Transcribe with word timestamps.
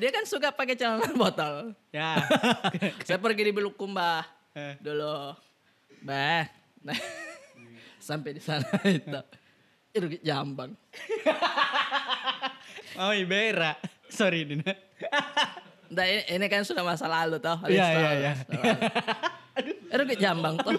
dia 0.00 0.10
kan 0.10 0.24
suka 0.24 0.48
pakai 0.50 0.74
celana 0.74 1.04
botol. 1.20 1.76
Ya. 1.92 2.16
Saya 3.06 3.20
pergi 3.20 3.44
di 3.44 3.52
Bulukumba 3.52 4.24
Eh. 4.50 4.74
dulu. 4.80 5.36
Bah. 6.02 6.48
Nah, 6.80 6.96
sampai 8.02 8.34
di 8.34 8.42
sana 8.42 8.64
itu. 8.82 9.20
Itu 9.92 10.06
jambang. 10.24 10.72
Oh 12.98 13.12
Ibera. 13.12 13.76
Sorry 14.10 14.42
Dina. 14.42 14.72
Nah, 15.90 16.06
ini, 16.06 16.22
ini 16.26 16.46
kan 16.50 16.62
sudah 16.62 16.82
masa 16.82 17.06
lalu 17.06 17.38
toh. 17.38 17.58
Iya, 17.66 17.86
iya, 17.94 18.10
iya. 18.14 18.32
Itu 19.90 20.02
Jambang 20.18 20.58
toh. 20.58 20.78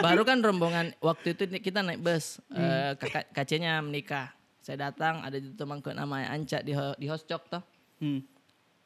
Baru 0.00 0.24
kan 0.24 0.40
rombongan 0.40 0.92
waktu 1.00 1.32
itu 1.36 1.48
kita 1.60 1.80
naik 1.80 2.00
bus. 2.00 2.40
Eh, 2.52 2.92
kakak 2.96 3.32
kacenya 3.32 3.80
menikah. 3.80 4.32
Saya 4.60 4.90
datang 4.90 5.24
ada 5.24 5.36
di 5.36 5.48
temanku 5.56 5.88
namanya 5.92 6.28
Anca 6.32 6.60
di 6.60 6.76
di 6.76 7.06
Hoscok 7.08 7.42
toh. 7.48 7.62
Hmm. 8.00 8.20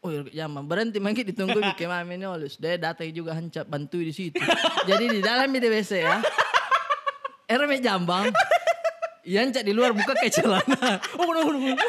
Oh, 0.03 0.11
ya 0.35 0.51
berhenti 0.51 0.99
mangki 0.99 1.23
ditunggu 1.23 1.63
di 1.63 1.87
mami 1.87 2.19
nolus. 2.19 2.59
Dia 2.59 2.75
datang 2.75 3.07
juga 3.15 3.39
Anca 3.39 3.63
bantu 3.63 4.03
di 4.03 4.11
situ. 4.11 4.35
Jadi 4.83 5.07
di 5.07 5.21
dalam 5.23 5.47
di 5.47 5.63
WC 5.63 6.03
ya. 6.03 6.19
Era 7.47 7.71
me 7.71 7.79
Jambang. 7.79 8.35
Iya 9.23 9.47
Anca 9.47 9.63
di 9.63 9.71
luar 9.71 9.95
buka 9.95 10.19
kayak 10.19 10.35
celana. 10.35 10.99
Oh, 11.23 11.31
no, 11.31 11.55
no, 11.55 11.59
no. 11.59 11.79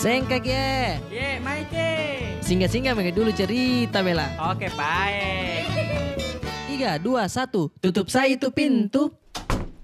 Sengkak 0.00 0.44
ya. 0.44 1.00
Ye, 1.08 1.40
Maike. 1.40 1.88
Singgah-singgah 2.44 2.92
mengenai 2.92 3.16
dulu 3.16 3.32
cerita 3.32 4.04
Bella. 4.04 4.28
Oke, 4.52 4.68
baik. 4.76 5.64
Tiga, 6.68 7.00
dua, 7.00 7.24
satu. 7.28 7.72
Tutup 7.80 8.12
saya 8.12 8.28
itu 8.32 8.48
pintu. 8.52 9.12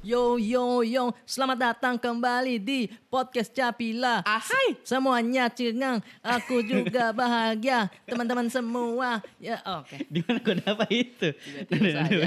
Yo 0.06 0.38
yo 0.38 0.87
yo, 0.87 1.10
selamat 1.27 1.59
datang 1.59 1.98
kembali 1.98 2.62
di 2.62 2.87
podcast 3.10 3.51
Capila. 3.51 4.23
Ahai. 4.23 4.79
Semuanya 4.87 5.51
cengang, 5.51 5.98
aku 6.23 6.62
juga 6.62 7.10
bahagia. 7.27 7.90
Teman-teman 8.07 8.46
semua, 8.46 9.18
ya 9.43 9.59
oke. 9.66 10.07
Di 10.07 10.23
mana 10.23 10.38
kau 10.38 10.54
dapat 10.54 10.88
itu? 10.95 11.35
Tiba-tiba 11.35 11.88
saja. 11.90 12.26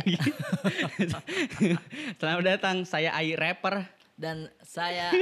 Selamat 2.19 2.43
datang, 2.51 2.83
saya 2.83 3.15
Ai 3.15 3.39
Rapper. 3.39 3.87
Dan 4.19 4.51
saya 4.59 5.15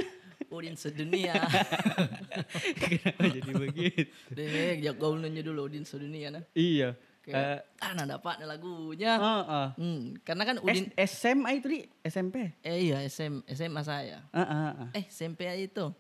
Udin 0.49 0.73
sedunia. 0.73 1.37
Kenapa 2.81 3.21
jadi 3.37 3.51
begitu? 3.53 4.09
Deh, 4.33 4.81
jak 4.81 4.97
gaulnya 4.97 5.45
dulu 5.45 5.69
Udin 5.69 5.85
sedunia 5.85 6.33
nah. 6.33 6.43
Iya. 6.57 6.97
Kayak, 7.27 7.67
ah, 7.83 7.91
nah 7.91 8.07
dapat 8.07 8.39
lagunya. 8.47 9.19
Oh, 9.19 9.43
oh. 9.43 9.67
Hmm, 9.75 10.15
karena 10.23 10.47
kan 10.47 10.55
Udin 10.63 10.87
Udin, 10.87 11.03
SMA 11.03 11.59
itu 11.59 11.67
di 11.67 11.79
SMP. 12.07 12.55
eh 12.63 12.87
iya 12.87 13.03
SM, 13.03 13.43
SMA 13.51 13.83
saya. 13.83 14.23
Ah, 14.31 14.39
ah, 14.39 14.71
ah. 14.87 14.89
Eh 14.95 15.03
SMP 15.11 15.43
itu, 15.59 15.91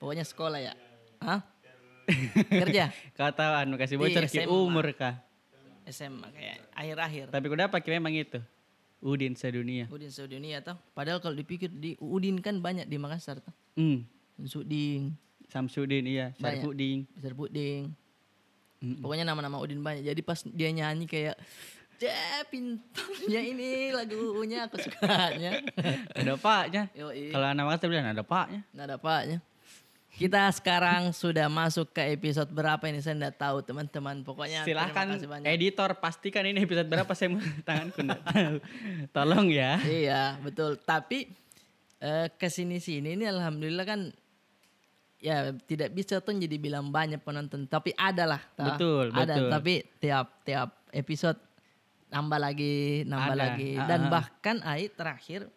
pokoknya 0.00 0.24
sekolah 0.24 0.64
ya. 0.64 0.72
Hah? 1.20 1.44
Kerja? 2.48 2.88
Kau 3.20 3.28
tahu 3.28 3.52
anu 3.60 3.76
kasih 3.76 4.00
bocor 4.00 4.24
ke 4.24 4.48
umur 4.48 4.88
kah? 4.96 5.20
SMA 5.84 6.32
kayak 6.32 6.64
akhir-akhir. 6.72 7.26
Tapi 7.28 7.46
kuda 7.52 7.68
pakai 7.68 8.00
memang 8.00 8.16
itu. 8.16 8.40
Udin 9.04 9.36
sedunia. 9.36 9.84
Udin 9.92 10.08
sedunia 10.08 10.64
toh. 10.64 10.80
Padahal 10.96 11.20
kalau 11.20 11.36
dipikir 11.36 11.68
di 11.68 11.92
Udin 12.00 12.40
kan 12.40 12.56
banyak 12.64 12.88
di 12.88 12.96
Makassar 12.96 13.44
toh. 13.44 13.52
Hmm. 13.76 14.08
Suding, 14.48 15.12
Samsudin 15.46 16.08
iya, 16.08 16.32
Banyak. 16.40 16.64
Syarifudin. 17.20 17.92
Mm-mm. 18.84 19.00
Pokoknya 19.00 19.24
nama-nama 19.24 19.56
Udin 19.56 19.80
banyak. 19.80 20.04
Jadi 20.04 20.20
pas 20.20 20.44
dia 20.44 20.68
nyanyi 20.68 21.08
kayak 21.08 21.40
Cek 21.94 22.50
pintarnya 22.50 23.40
ini 23.40 23.94
lagunya 23.94 24.66
aku 24.66 24.82
sukanya. 24.82 25.62
Ada 26.18 26.34
paknya. 26.34 26.90
Kalau 27.30 27.46
anak 27.46 27.64
Makassar 27.70 27.86
bilang 27.86 28.10
ada 28.10 28.26
paknya. 28.26 28.66
Ada 28.74 28.98
paknya. 28.98 29.38
Kita 30.14 30.46
sekarang 30.54 31.10
sudah 31.10 31.50
masuk 31.50 31.90
ke 31.90 32.14
episode 32.14 32.50
berapa 32.50 32.82
ini 32.86 33.02
saya 33.02 33.18
enggak 33.18 33.38
tahu 33.38 33.62
teman-teman. 33.66 34.22
Pokoknya 34.26 34.62
Silahkan 34.62 35.06
editor 35.46 35.98
pastikan 35.98 36.46
ini 36.46 36.62
episode 36.62 36.86
berapa 36.86 37.10
saya 37.14 37.34
mau 37.34 37.42
tanganku 37.66 37.98
enggak 38.02 38.22
tahu. 38.26 38.56
Tolong 39.10 39.46
ya. 39.50 39.78
Iya 39.82 40.38
betul. 40.42 40.78
Tapi 40.78 41.30
eh, 41.98 42.26
ke 42.30 42.46
sini 42.46 42.78
sini 42.78 43.18
ini 43.18 43.26
alhamdulillah 43.26 43.86
kan 43.86 44.10
ya 45.24 45.56
tidak 45.64 45.96
bisa 45.96 46.20
tuh 46.20 46.36
jadi 46.36 46.60
bilang 46.60 46.92
banyak 46.92 47.24
penonton. 47.24 47.64
Tapi 47.64 47.96
ada 47.96 48.36
lah. 48.36 48.42
Betul, 48.60 49.08
Ada. 49.08 49.24
betul. 49.40 49.48
Tapi 49.48 49.74
tiap 49.96 50.26
tiap 50.44 50.68
episode 50.92 51.40
nambah 52.12 52.38
lagi, 52.38 53.08
nambah 53.08 53.34
Ada, 53.34 53.40
lagi. 53.40 53.70
ah, 53.80 53.88
Dan 53.88 54.00
ah. 54.06 54.10
bahkan 54.12 54.56
Ai 54.60 54.92
terakhir 54.92 55.48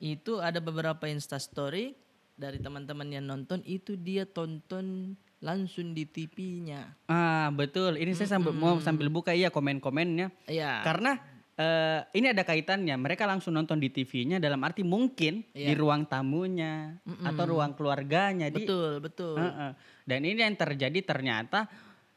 itu 0.00 0.40
ada 0.40 0.64
beberapa 0.64 1.04
insta 1.12 1.36
story 1.36 1.92
dari 2.36 2.56
teman-teman 2.56 3.08
yang 3.12 3.28
nonton 3.28 3.60
itu 3.68 3.96
dia 4.00 4.24
tonton 4.24 5.16
langsung 5.44 5.92
di 5.92 6.08
TV-nya. 6.08 6.96
Ah, 7.12 7.52
betul. 7.52 8.00
Ini 8.00 8.16
saya 8.16 8.40
sambil 8.40 8.56
mau 8.56 8.80
sambil 8.80 9.12
buka 9.12 9.36
iya 9.36 9.52
komen-komennya. 9.52 10.32
Iya. 10.48 10.80
Karena 10.80 11.20
eh, 11.56 12.00
ini 12.12 12.26
ada 12.30 12.42
kaitannya. 12.42 12.94
Mereka 12.94 13.24
langsung 13.24 13.52
nonton 13.52 13.76
di 13.76 13.88
TV-nya 13.88 14.36
dalam 14.36 14.60
arti 14.60 14.80
mungkin 14.80 15.40
di 15.50 15.66
Iya. 15.66 15.74
ruang 15.74 16.04
tamunya 16.04 17.00
atau 17.22 17.44
ruang 17.46 17.72
keluarganya. 17.72 18.48
Di, 18.48 18.62
betul, 18.62 19.00
betul. 19.00 19.36
Heeh. 19.36 19.70
Dan 20.04 20.20
ini 20.22 20.38
yang 20.38 20.54
terjadi 20.54 21.00
ternyata 21.02 21.66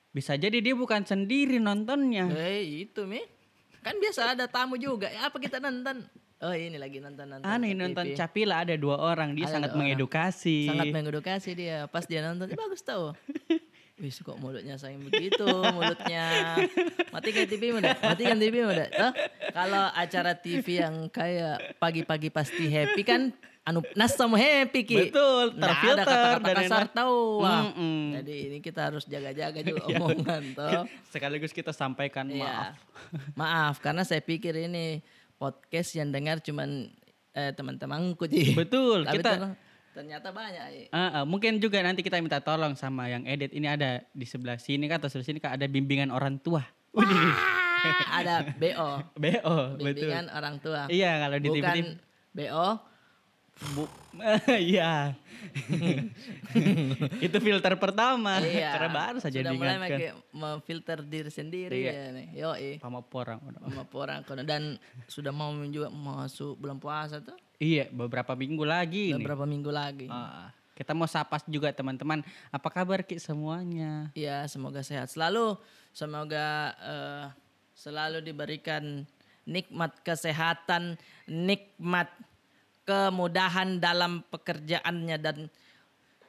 bisa 0.09 0.35
jadi 0.35 0.59
dia 0.59 0.75
bukan 0.75 1.03
sendiri 1.03 1.57
nontonnya. 1.57 2.27
Eh 2.29 2.83
itu 2.83 3.05
mi 3.05 3.21
kan 3.79 3.95
biasa 3.95 4.35
ada 4.35 4.45
tamu 4.45 4.75
juga. 4.75 5.07
Ya, 5.07 5.27
apa 5.27 5.39
kita 5.39 5.57
nonton? 5.57 6.03
Oh 6.39 6.55
ini 6.55 6.79
lagi 6.79 7.03
nonton 7.03 7.27
nonton. 7.27 7.43
Aneh 7.43 7.75
nonton 7.75 8.05
TV. 8.05 8.15
Capila 8.15 8.63
ada 8.63 8.75
dua 8.75 8.95
orang. 8.95 9.35
Dia 9.35 9.43
Ada 9.43 9.53
sangat 9.55 9.69
orang. 9.71 9.79
mengedukasi. 9.83 10.71
Sangat 10.71 10.87
mengedukasi 10.89 11.49
dia. 11.51 11.83
Pas 11.87 12.07
dia 12.07 12.23
nonton, 12.23 12.47
eh, 12.47 12.55
bagus 12.55 12.79
tau. 12.79 13.11
Wih 13.99 14.15
kok 14.15 14.39
mulutnya 14.39 14.75
sayang 14.75 15.03
begitu 15.03 15.43
mulutnya. 15.43 16.55
Matikan 17.09 17.43
TV 17.45 17.63
muda, 17.69 17.91
matikan 17.99 18.35
TV 18.35 18.63
muda. 18.63 18.87
Toh, 18.87 19.11
kalau 19.51 19.91
acara 19.91 20.31
TV 20.33 20.79
yang 20.79 21.07
kayak 21.07 21.75
pagi-pagi 21.75 22.29
pasti 22.29 22.65
happy 22.65 23.03
kan 23.03 23.35
anu 23.61 23.83
nas 23.93 24.15
sama 24.15 24.39
happy 24.39 24.81
ki. 24.81 24.95
Betul, 25.05 25.51
Nggak 25.51 25.59
ada 25.59 25.67
terfilter 25.67 26.05
kata-kata 26.07 26.51
kasar 26.55 26.79
enak. 26.81 26.95
tahu. 26.95 27.19
Wah. 27.39 27.61
Mm-mm. 27.67 27.99
Jadi 28.15 28.35
ini 28.47 28.57
kita 28.59 28.81
harus 28.81 29.03
jaga-jaga 29.03 29.59
juga 29.59 29.81
omongan 29.91 30.43
toh. 30.55 30.83
Sekaligus 31.05 31.51
kita 31.51 31.69
sampaikan 31.69 32.25
Iya. 32.25 32.39
maaf. 32.39 32.75
Maaf 33.39 33.75
karena 33.79 34.01
saya 34.01 34.19
pikir 34.19 34.55
ini 34.57 35.03
podcast 35.35 35.91
yang 35.93 36.07
dengar 36.07 36.39
cuman 36.39 36.87
eh, 37.31 37.51
teman-temanku 37.51 38.25
sih. 38.25 38.55
Betul, 38.55 39.03
Tapi 39.03 39.19
kita- 39.19 39.59
ternyata- 39.99 40.31
banyak. 40.31 40.63
eh. 40.71 40.87
Ah, 40.89 41.21
ah, 41.21 41.23
mungkin 41.23 41.59
juga 41.59 41.79
nanti 41.79 41.99
kita 41.99 42.15
minta 42.17 42.39
tolong 42.39 42.73
sama 42.73 43.05
yang 43.05 43.27
edit. 43.27 43.51
Ini 43.51 43.67
ada 43.69 44.01
di 44.09 44.23
sebelah 44.23 44.55
sini 44.55 44.87
kan 44.87 44.97
atau 44.97 45.11
sebelah 45.11 45.27
sini 45.27 45.39
kan 45.39 45.53
ada 45.53 45.67
bimbingan 45.67 46.09
orang 46.09 46.39
tua. 46.39 46.63
Ada 48.09 48.55
BO, 48.55 48.89
BO, 49.23 49.55
betul. 49.75 49.83
bimbingan 49.83 50.25
orang 50.29 50.55
tua. 50.59 50.87
Iya, 50.87 51.19
kalau 51.19 51.37
di 51.37 51.49
Bukan 51.49 51.85
BO, 52.33 52.67
Bu, 53.75 53.83
iya. 54.71 55.19
itu 57.19 57.37
filter 57.39 57.75
pertama. 57.75 58.39
iya. 58.39 58.71
Karena 58.71 58.89
baru 58.89 59.17
saja 59.19 59.39
Sudah 59.39 59.51
mulai 59.51 59.75
pakai 59.77 60.11
memfilter 60.31 60.99
diri 61.03 61.27
sendiri 61.27 61.75
Iya. 61.75 61.91
ya 61.91 62.05
nih. 62.11 62.27
Yo, 62.35 62.51
Sama 62.79 63.03
porang. 63.03 63.39
sama 63.43 63.83
orang 63.85 64.23
kono. 64.23 64.43
dan 64.43 64.79
sudah 65.07 65.31
mau 65.31 65.51
juga 65.67 65.91
masuk 65.91 66.55
bulan 66.55 66.79
puasa 66.79 67.19
tuh. 67.19 67.35
Iya, 67.59 67.91
beberapa 67.91 68.39
minggu 68.39 68.63
lagi 68.63 69.11
nih. 69.11 69.19
Beberapa 69.19 69.43
minggu 69.43 69.67
lagi. 69.67 70.07
Ah, 70.07 70.55
kita 70.79 70.95
mau 70.95 71.11
sapa 71.11 71.43
juga 71.43 71.75
teman-teman. 71.75 72.23
Apa 72.55 72.71
kabar 72.71 73.03
Ki 73.03 73.19
semuanya? 73.19 74.07
Iya, 74.15 74.47
semoga 74.47 74.79
sehat 74.79 75.11
selalu. 75.11 75.59
Semoga 75.91 76.71
eh, 76.79 77.25
selalu 77.75 78.23
diberikan 78.23 79.03
nikmat 79.43 79.91
kesehatan, 80.07 80.95
nikmat 81.27 82.07
kemudahan 82.87 83.75
dalam 83.83 84.23
pekerjaannya 84.31 85.17
dan 85.19 85.51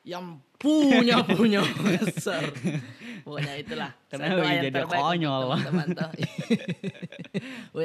yang 0.03 0.43
punya 0.59 1.23
punya 1.39 1.63
besar. 1.63 2.43
Pokoknya 3.23 3.55
itulah. 3.55 3.91
Kenapa 4.11 4.35
doa 4.35 4.51
yang 4.51 4.65
jadi 4.67 4.77
terbaik 4.83 4.99
konyol? 4.99 5.43
teman-teman 5.63 6.17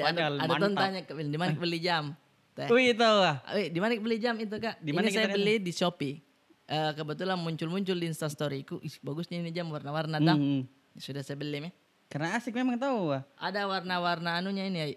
ada, 0.10 0.22
ada 0.34 0.54
tuh 0.58 0.74
tanya 0.74 1.00
di 1.06 1.38
mana 1.38 1.54
beli 1.54 1.78
jam? 1.78 2.18
Teh. 2.56 2.68
Wih, 2.72 2.96
itu 2.96 3.04
ah. 3.04 3.44
Wih, 3.52 3.68
di 3.68 3.78
mana 3.78 3.92
beli 3.96 4.18
jam 4.18 4.36
itu 4.36 4.56
kak? 4.56 4.80
Di 4.80 4.92
mana 4.92 5.12
saya 5.12 5.28
kita 5.28 5.36
beli 5.36 5.60
di 5.60 5.72
Shopee. 5.72 6.16
Eh, 6.66 6.92
kebetulan 6.96 7.36
muncul-muncul 7.36 7.94
di 7.94 8.08
Instastoryku. 8.08 8.80
Ih, 8.80 8.96
bagusnya 9.00 9.38
ini 9.38 9.52
jam 9.52 9.68
warna-warna 9.68 10.18
dah. 10.18 10.34
Hmm. 10.34 10.64
Sudah 10.96 11.20
saya 11.20 11.36
beli 11.36 11.62
nih. 11.62 11.74
Karena 12.08 12.34
asik 12.34 12.56
memang 12.56 12.80
tahu 12.80 13.12
ah. 13.12 13.22
Ada 13.36 13.68
warna-warna 13.68 14.40
anunya 14.40 14.66
ini 14.66 14.96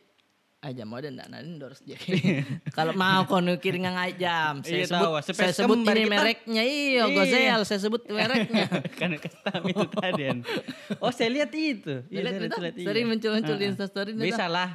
aja 0.59 0.83
modern 0.83 1.15
enggak 1.15 1.29
nah 1.31 1.39
endorse 1.39 1.83
jadi. 1.83 2.43
Kalau 2.77 2.91
mau 2.93 3.23
kau 3.25 3.39
nukir 3.39 3.79
ngai 3.79 4.11
jam, 4.13 4.59
saya 4.61 4.75
Iya, 4.77 4.87
sebut 4.89 5.07
tahu. 5.23 5.31
saya 5.31 5.53
sebut 5.55 5.79
ini 5.79 5.87
kita. 6.03 6.11
mereknya. 6.11 6.63
Iya, 6.63 7.03
Iya. 7.07 7.15
Gozel, 7.15 7.61
saya 7.63 7.79
sebut 7.79 8.03
mereknya. 8.07 8.67
Karena 8.99 9.17
kestam 9.19 9.61
itu 9.65 9.87
tadi. 9.89 10.23
Oh, 11.05 11.11
saya 11.11 11.31
lihat 11.31 11.51
itu. 11.53 12.03
Iya, 12.11 12.21
Lihat 12.21 12.33
saya 12.35 12.49
itu, 12.51 12.59
lihat, 12.59 12.75
iya. 12.75 12.87
sering 12.91 13.05
muncul-muncul 13.07 13.55
di 13.55 13.61
Ah, 13.61 13.67
ah. 13.67 13.73
Instastory 13.73 14.11
Bisa 14.15 14.47
lah. 14.47 14.69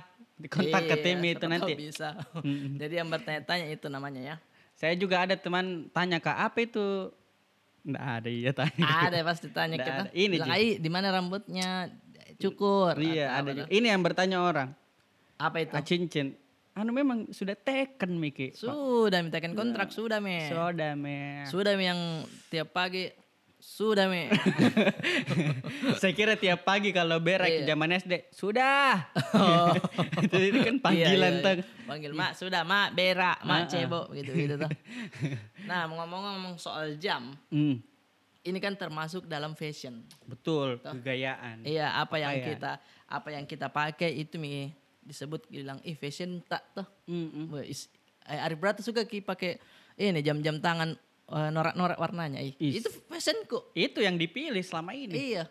Kontak 0.49 0.81
ke 0.89 0.95
Iya, 0.97 1.03
tim 1.05 1.19
itu 1.23 1.45
nanti. 1.45 1.73
bisa. 1.77 2.17
Jadi 2.81 2.93
yang 2.97 3.07
bertanya-tanya 3.07 3.67
itu 3.69 3.87
namanya 3.87 4.21
ya. 4.21 4.35
Saya 4.73 4.97
juga 4.97 5.21
ada 5.23 5.37
teman 5.37 5.87
tanya 5.93 6.17
kak 6.17 6.33
apa 6.35 6.57
itu? 6.65 7.13
Nggak 7.83 8.05
ada 8.19 8.29
iya 8.31 8.51
tanya. 8.51 8.85
Ada 9.05 9.17
pasti 9.21 9.47
tanya 9.51 9.75
Nggak 9.77 9.87
kita. 9.87 10.01
ada. 10.01 10.11
Ini, 10.11 10.35
Bilang, 10.35 10.47
Ji. 10.49 10.55
"Ai, 10.55 10.65
di 10.81 10.89
mana 10.89 11.07
rambutnya 11.11 11.69
cukur?" 12.39 12.97
Iya 12.97 13.37
ada 13.37 13.49
juga. 13.53 13.67
Ini 13.69 13.87
yang 13.87 14.01
bertanya 14.01 14.37
orang. 14.41 14.69
Apa 15.37 15.57
itu? 15.61 15.73
Ah, 15.75 15.83
cincin. 15.85 16.33
Anu 16.73 16.89
memang 16.89 17.29
sudah 17.29 17.53
teken 17.53 18.17
Miki. 18.17 18.49
Sudah 18.57 19.21
mintakan 19.21 19.53
kontrak 19.53 19.93
sudah 19.93 20.17
me. 20.17 20.49
Soda 20.49 20.97
me. 20.97 21.45
Sudah 21.45 21.77
me 21.77 21.85
yang 21.85 22.01
tiap 22.49 22.73
pagi 22.73 23.13
sudah 23.63 24.05
me. 24.05 24.27
Saya 25.97 26.11
kira 26.11 26.35
tiap 26.35 26.61
pagi 26.61 26.91
kalau 26.91 27.17
berak 27.17 27.47
Iya. 27.47 27.63
zaman 27.65 27.95
SD 27.95 28.13
sudah. 28.29 28.99
Oh. 29.33 29.73
itu, 30.23 30.37
itu 30.45 30.59
kan 30.61 30.75
panggilan 30.77 31.09
Iya, 31.09 31.17
iya, 31.33 31.41
tuh. 31.41 31.53
iya. 31.57 31.63
Panggil 31.83 32.11
mak 32.11 32.31
sudah 32.33 32.61
mak 32.61 32.93
berak 32.93 33.41
mak 33.41 33.65
cebok 33.65 34.13
gitu 34.13 34.31
gitu 34.31 34.55
tuh. 34.57 34.69
Nah 35.63 35.89
ngomong-ngomong 35.89 36.55
soal 36.55 36.93
jam, 36.95 37.33
Hmm, 37.49 37.81
ini 38.41 38.59
kan 38.59 38.73
termasuk 38.73 39.25
dalam 39.25 39.51
fashion. 39.53 40.05
betul 40.23 40.77
kegayaan. 40.79 41.63
Iya 41.63 41.97
apa 41.97 42.19
yang 42.19 42.33
Pakaian. 42.35 42.49
kita 42.51 42.71
apa 43.07 43.27
yang 43.31 43.45
kita 43.45 43.67
pakai 43.67 44.11
itu 44.13 44.37
mi 44.37 44.69
disebut 45.01 45.49
bilang 45.49 45.81
ih 45.81 45.95
fashion 45.95 46.37
tak 46.43 46.61
tuh. 46.73 46.85
Mm-mm. 47.05 47.49
Wah, 47.49 47.63
is- 47.63 47.89
eh, 48.23 48.37
Arif 48.37 48.55
Brata 48.55 48.79
suka 48.79 49.01
ki 49.01 49.19
pakai 49.19 49.57
ini 49.95 50.21
jam-jam 50.21 50.57
tangan 50.57 50.93
eh, 50.93 50.99
norak-norak 51.49 51.97
warnanya. 51.97 52.39
Ih, 52.39 52.53
itu 52.59 52.89
fashion 53.05 53.35
kok. 53.45 53.73
Itu 53.73 53.99
yang 53.99 54.15
dipilih 54.15 54.61
selama 54.61 54.93
ini. 54.93 55.33
Iya. 55.33 55.45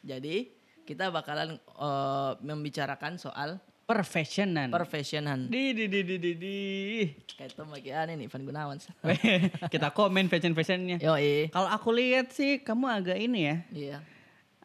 Jadi 0.00 0.48
kita 0.82 1.10
bakalan 1.10 1.56
eh, 1.58 2.32
membicarakan 2.40 3.16
soal 3.16 3.58
Perfessionan. 3.86 4.74
perfessionan. 4.74 5.46
di 5.46 5.70
di 5.70 5.86
di 5.86 6.02
di 6.02 6.18
di 6.18 6.32
di. 6.34 6.56
Kayak 7.38 7.54
itu 7.54 7.62
bagi 7.62 7.90
aneh 7.94 8.18
nih 8.18 8.26
Van 8.26 8.42
Gunawan. 8.42 8.78
Kita 9.72 9.94
komen 9.94 10.26
fashion 10.26 10.58
fashionnya. 10.58 10.98
Yo 10.98 11.14
eh. 11.14 11.46
Kalau 11.54 11.70
aku 11.70 11.94
lihat 11.94 12.34
sih 12.34 12.58
kamu 12.58 12.82
agak 12.90 13.14
ini 13.14 13.46
ya, 13.46 13.56
Iya. 13.70 13.98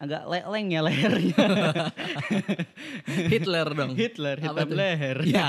agak 0.01 0.25
leleng 0.25 0.67
ya 0.73 0.81
lehernya. 0.81 1.37
Hitler 3.29 3.67
dong. 3.69 3.93
Hitler, 3.93 4.41
hitam 4.41 4.65
tuh? 4.65 4.73
leher. 4.73 5.17
Iya. 5.21 5.47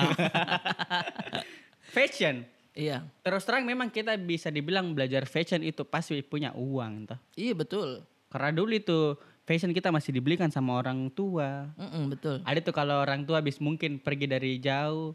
fashion. 1.97 2.45
Iya. 2.73 3.05
Terus 3.21 3.45
terang 3.45 3.69
memang 3.69 3.93
kita 3.93 4.17
bisa 4.17 4.49
dibilang 4.49 4.97
belajar 4.97 5.29
fashion 5.29 5.61
itu 5.61 5.85
pasti 5.85 6.21
punya 6.25 6.57
uang 6.57 7.13
toh. 7.13 7.19
Iya 7.37 7.53
betul. 7.53 8.05
Karena 8.33 8.51
dulu 8.53 8.73
itu 8.73 9.17
fashion 9.45 9.77
kita 9.77 9.93
masih 9.93 10.17
dibelikan 10.17 10.49
sama 10.49 10.81
orang 10.81 11.13
tua. 11.13 11.69
Mm-mm, 11.77 12.17
betul. 12.17 12.41
Ada 12.49 12.65
tuh 12.65 12.75
kalau 12.75 13.05
orang 13.05 13.29
tua 13.29 13.45
habis 13.45 13.61
mungkin 13.61 14.01
pergi 14.01 14.25
dari 14.25 14.57
jauh, 14.57 15.13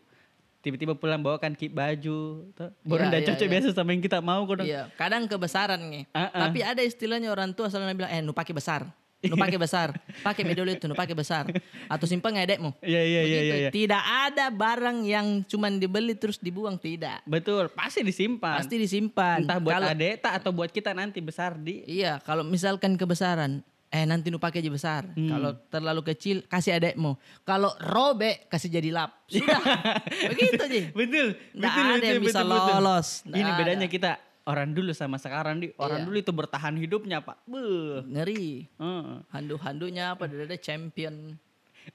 tiba-tiba 0.62 0.94
pulang 0.94 1.24
bawakan 1.26 1.58
ki 1.58 1.74
baju, 1.74 2.52
tuh. 2.54 2.70
baru 2.86 3.10
iya, 3.10 3.26
cocok 3.34 3.48
biasa 3.50 3.68
sama 3.74 3.96
yang 3.96 4.04
kita 4.06 4.20
mau 4.22 4.46
kok. 4.46 4.62
Iya, 4.62 4.94
kadang 4.94 5.26
kebesaran 5.26 5.82
nih. 5.90 6.04
Ah, 6.14 6.30
ah. 6.30 6.42
Tapi 6.48 6.60
ada 6.62 6.82
istilahnya 6.86 7.34
orang 7.34 7.58
tua 7.58 7.74
selalu 7.74 8.06
bilang, 8.06 8.12
eh 8.14 8.22
nu 8.22 8.38
pakai 8.38 8.54
besar. 8.54 8.86
Nu 9.26 9.34
pakai 9.34 9.58
besar. 9.58 9.98
Pakai 10.22 10.46
me 10.46 10.54
dulu 10.54 10.70
itu, 10.70 10.86
nu 10.86 10.94
pakai 10.94 11.18
besar. 11.18 11.50
Atau 11.90 12.06
simpan 12.06 12.38
ngedekmu. 12.38 12.78
Iya 12.86 13.02
iya 13.02 13.22
iya 13.26 13.40
iya. 13.42 13.56
iya. 13.66 13.70
Tidak 13.74 14.04
ada 14.30 14.54
barang 14.54 15.02
yang 15.10 15.42
cuman 15.50 15.82
dibeli 15.82 16.14
terus 16.14 16.38
dibuang, 16.38 16.78
tidak. 16.78 17.26
Betul, 17.26 17.66
pasti 17.74 18.06
disimpan. 18.06 18.62
Pasti 18.62 18.78
disimpan. 18.78 19.42
Entah 19.42 19.58
buat 19.58 19.74
Kalau- 19.74 19.90
adeta 19.90 20.30
atau 20.38 20.54
buat 20.54 20.70
kita 20.70 20.94
nanti 20.94 21.18
besar 21.18 21.58
di 21.58 21.82
Iya, 21.90 22.22
kalau 22.22 22.46
misalkan 22.46 22.94
kebesaran, 22.94 23.66
eh 23.90 24.06
nanti 24.06 24.30
nu 24.30 24.38
pakai 24.38 24.62
aja 24.62 24.70
besar. 24.70 25.02
Hmm. 25.18 25.30
Kalau 25.34 25.52
terlalu 25.74 26.02
kecil 26.14 26.46
kasih 26.46 26.78
adekmu. 26.78 27.18
Kalau 27.42 27.74
robek 27.82 28.46
kasih 28.54 28.70
jadi 28.70 28.94
lap. 28.94 29.18
Sudah. 29.26 29.60
Begitu 30.32 30.62
aja. 30.62 30.82
betul 30.94 31.28
Nggak 31.58 31.72
betul, 31.74 31.84
ada 31.84 31.96
betul, 31.98 32.06
yang 32.06 32.22
bisa 32.22 32.40
betul, 32.46 32.54
betul. 32.54 32.74
lolos. 32.78 33.08
Ini 33.26 33.50
ada. 33.50 33.58
bedanya 33.58 33.88
kita 33.90 34.12
orang 34.48 34.72
dulu 34.72 34.92
sama 34.92 35.16
sekarang 35.16 35.60
di 35.60 35.68
orang 35.76 36.02
Iya. 36.02 36.08
dulu 36.08 36.18
itu 36.18 36.32
bertahan 36.32 36.74
hidupnya 36.74 37.20
pak 37.20 37.44
Beuh. 37.44 38.02
Ngeri. 38.02 38.66
Heeh. 38.74 39.16
Handu-handunya 39.30 40.16
apa 40.16 40.26
ada 40.26 40.58
champion. 40.58 41.36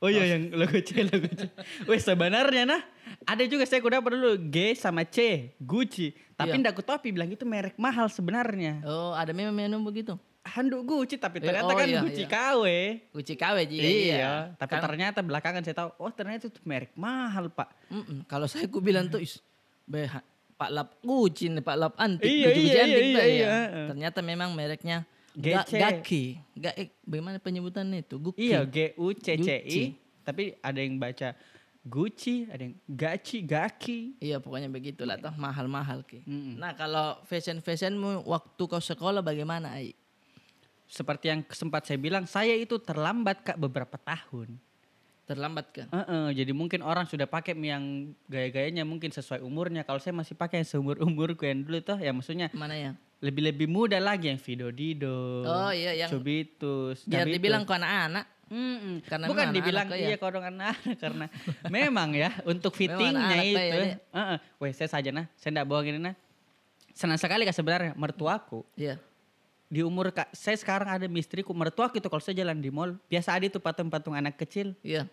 oh 0.01 0.09
iya 0.09 0.25
yang 0.27 0.49
logo 0.53 0.73
C 0.79 1.01
logo 1.03 1.29
C 1.29 1.53
Weh 1.85 2.01
sebenarnya 2.01 2.65
nah 2.65 2.81
ada 3.25 3.45
juga 3.45 3.65
saya 3.65 3.77
kuda 3.79 4.01
dulu 4.01 4.41
G 4.47 4.73
sama 4.73 5.05
C 5.05 5.53
Gucci 5.59 6.17
tapi 6.33 6.55
Iya. 6.55 6.65
ndak 6.65 6.81
bilang 7.07 7.29
itu 7.29 7.45
merek 7.45 7.77
mahal 7.77 8.09
sebenarnya 8.09 8.81
Oh, 8.83 9.13
ada 9.13 9.33
memang 9.33 9.53
menu 9.53 9.77
begitu. 9.83 10.17
handuk 10.43 10.81
Gucci 10.83 11.17
tapi 11.17 11.39
Eh, 11.39 11.45
ternyata 11.45 11.69
oh 11.69 11.77
kan 11.77 11.85
iya, 11.85 12.01
Gucci 12.01 12.25
iya. 12.25 12.33
KW 12.33 12.63
Gucci 13.13 13.35
KW 13.37 13.57
juga 13.63 13.85
iya, 13.85 14.33
tapi 14.57 14.73
Kan- 14.73 14.83
ternyata 14.83 15.19
belakangan 15.21 15.61
saya 15.61 15.77
tahu 15.77 15.91
oh 15.99 16.09
ternyata 16.11 16.49
itu 16.49 16.61
merek 16.65 16.97
mahal 16.97 17.53
pak 17.53 17.69
Mm-mm. 17.93 18.25
Kalau 18.25 18.49
saya 18.49 18.65
ku 18.67 18.81
bilang 18.81 19.07
tuh, 19.07 19.21
is, 19.21 19.45
Pak 20.63 20.71
Lap 20.71 20.89
Gucci 21.03 21.51
nih, 21.51 21.59
Pak 21.67 21.77
Lap 21.77 21.95
antik, 21.99 22.31
Iya, 22.31 22.49
iya, 22.55 22.83
antik 22.87 23.03
iya, 23.03 23.03
iya, 23.03 23.23
ya. 23.27 23.27
iya. 23.27 23.87
Ternyata 23.91 24.19
memang 24.23 24.55
mereknya 24.55 25.03
GC. 25.35 25.73
Gaki. 25.75 26.25
Ga, 26.55 26.71
eh, 26.79 26.95
bagaimana 27.03 27.43
penyebutannya 27.43 28.07
itu? 28.07 28.15
Gucci. 28.23 28.39
Iya, 28.39 28.63
G 28.63 28.95
U 28.95 29.11
C 29.11 29.35
C. 29.43 29.49
I. 29.59 29.83
Tapi 30.23 30.55
ada 30.63 30.79
yang 30.79 31.03
baca 31.03 31.35
Gucci, 31.83 32.47
ada 32.47 32.63
yang 32.63 32.79
Gaci, 32.87 33.43
Gaki. 33.43 34.23
Iya 34.23 34.39
pokoknya 34.39 34.71
begitulah 34.71 35.19
toh 35.19 35.35
mahal-mahal 35.35 36.07
ki. 36.07 36.23
Mm-mm. 36.23 36.55
Nah 36.63 36.79
kalau 36.79 37.19
fashion 37.27 37.59
fashionmu 37.59 38.23
waktu 38.23 38.63
kau 38.71 38.79
sekolah 38.79 39.19
bagaimana 39.19 39.75
Ai? 39.75 39.91
Seperti 40.87 41.33
yang 41.33 41.43
sempat 41.51 41.83
saya 41.89 41.99
bilang, 41.99 42.23
saya 42.29 42.55
itu 42.55 42.79
terlambat 42.79 43.43
kak 43.43 43.59
beberapa 43.59 43.99
tahun. 43.99 44.63
Terlambat 45.33 45.67
kan? 45.73 45.87
Heeh, 45.89 46.27
jadi 46.37 46.53
mungkin 46.53 46.81
orang 46.81 47.05
sudah 47.05 47.25
pakai 47.25 47.57
yang 47.57 47.83
gaya-gayanya 48.27 48.85
mungkin 48.85 49.09
sesuai 49.09 49.41
umurnya. 49.41 49.83
Kalau 49.83 49.97
saya 49.97 50.13
masih 50.13 50.33
pakai 50.33 50.61
yang 50.61 50.69
seumur 50.69 51.01
umurku 51.01 51.43
yang 51.43 51.61
dulu 51.61 51.81
tuh, 51.81 51.97
ya 51.97 52.13
maksudnya 52.13 52.53
Mana 52.53 52.77
ya? 52.77 52.93
lebih-lebih 53.19 53.67
muda 53.67 53.97
lagi 53.97 54.29
yang 54.29 54.37
Vido 54.37 54.69
Dido, 54.69 55.41
Oh 55.43 55.71
iya 55.71 55.97
yang 55.97 56.11
Cubitus, 56.11 57.03
biar 57.03 57.25
Cabitus. 57.25 57.35
dibilang 57.35 57.63
kau 57.63 57.73
anak-anak. 57.73 58.27
Mm-mm. 58.47 59.01
Karena 59.03 59.25
Bukan 59.33 59.47
memang 59.49 59.57
dibilang 59.57 59.87
anak-anak 59.89 60.05
iya 60.05 60.17
kodong 60.17 60.45
anak 60.45 60.77
karena 61.03 61.27
memang 61.67 62.09
ya 62.13 62.29
untuk 62.45 62.77
fittingnya 62.77 63.17
anak-anak 63.33 63.45
itu. 63.47 63.57
kayak 63.57 63.73
dia. 63.73 63.97
Heeh. 64.13 64.39
Weh 64.61 64.73
saya 64.73 64.89
saja 64.91 65.09
nah, 65.09 65.25
saya 65.35 65.51
enggak 65.51 65.67
bohong 65.67 65.89
ini 65.89 65.97
nah. 65.99 66.15
Senang 66.93 67.17
sekali 67.17 67.43
kak 67.43 67.57
sebenarnya 67.57 67.97
mertuaku 67.97 68.61
Iya. 68.77 69.01
di 69.65 69.81
umur 69.81 70.13
kak 70.13 70.29
saya 70.31 70.53
sekarang 70.53 70.85
ada 70.85 71.09
mistriku 71.09 71.57
mertuaku 71.57 71.97
itu 71.97 72.05
kalau 72.05 72.21
saya 72.21 72.37
jalan 72.37 72.61
di 72.61 72.69
mall 72.69 72.93
biasa 73.09 73.33
ada 73.33 73.49
itu 73.49 73.57
patung-patung 73.57 74.13
anak 74.13 74.37
kecil 74.37 74.77
Iya. 74.85 75.09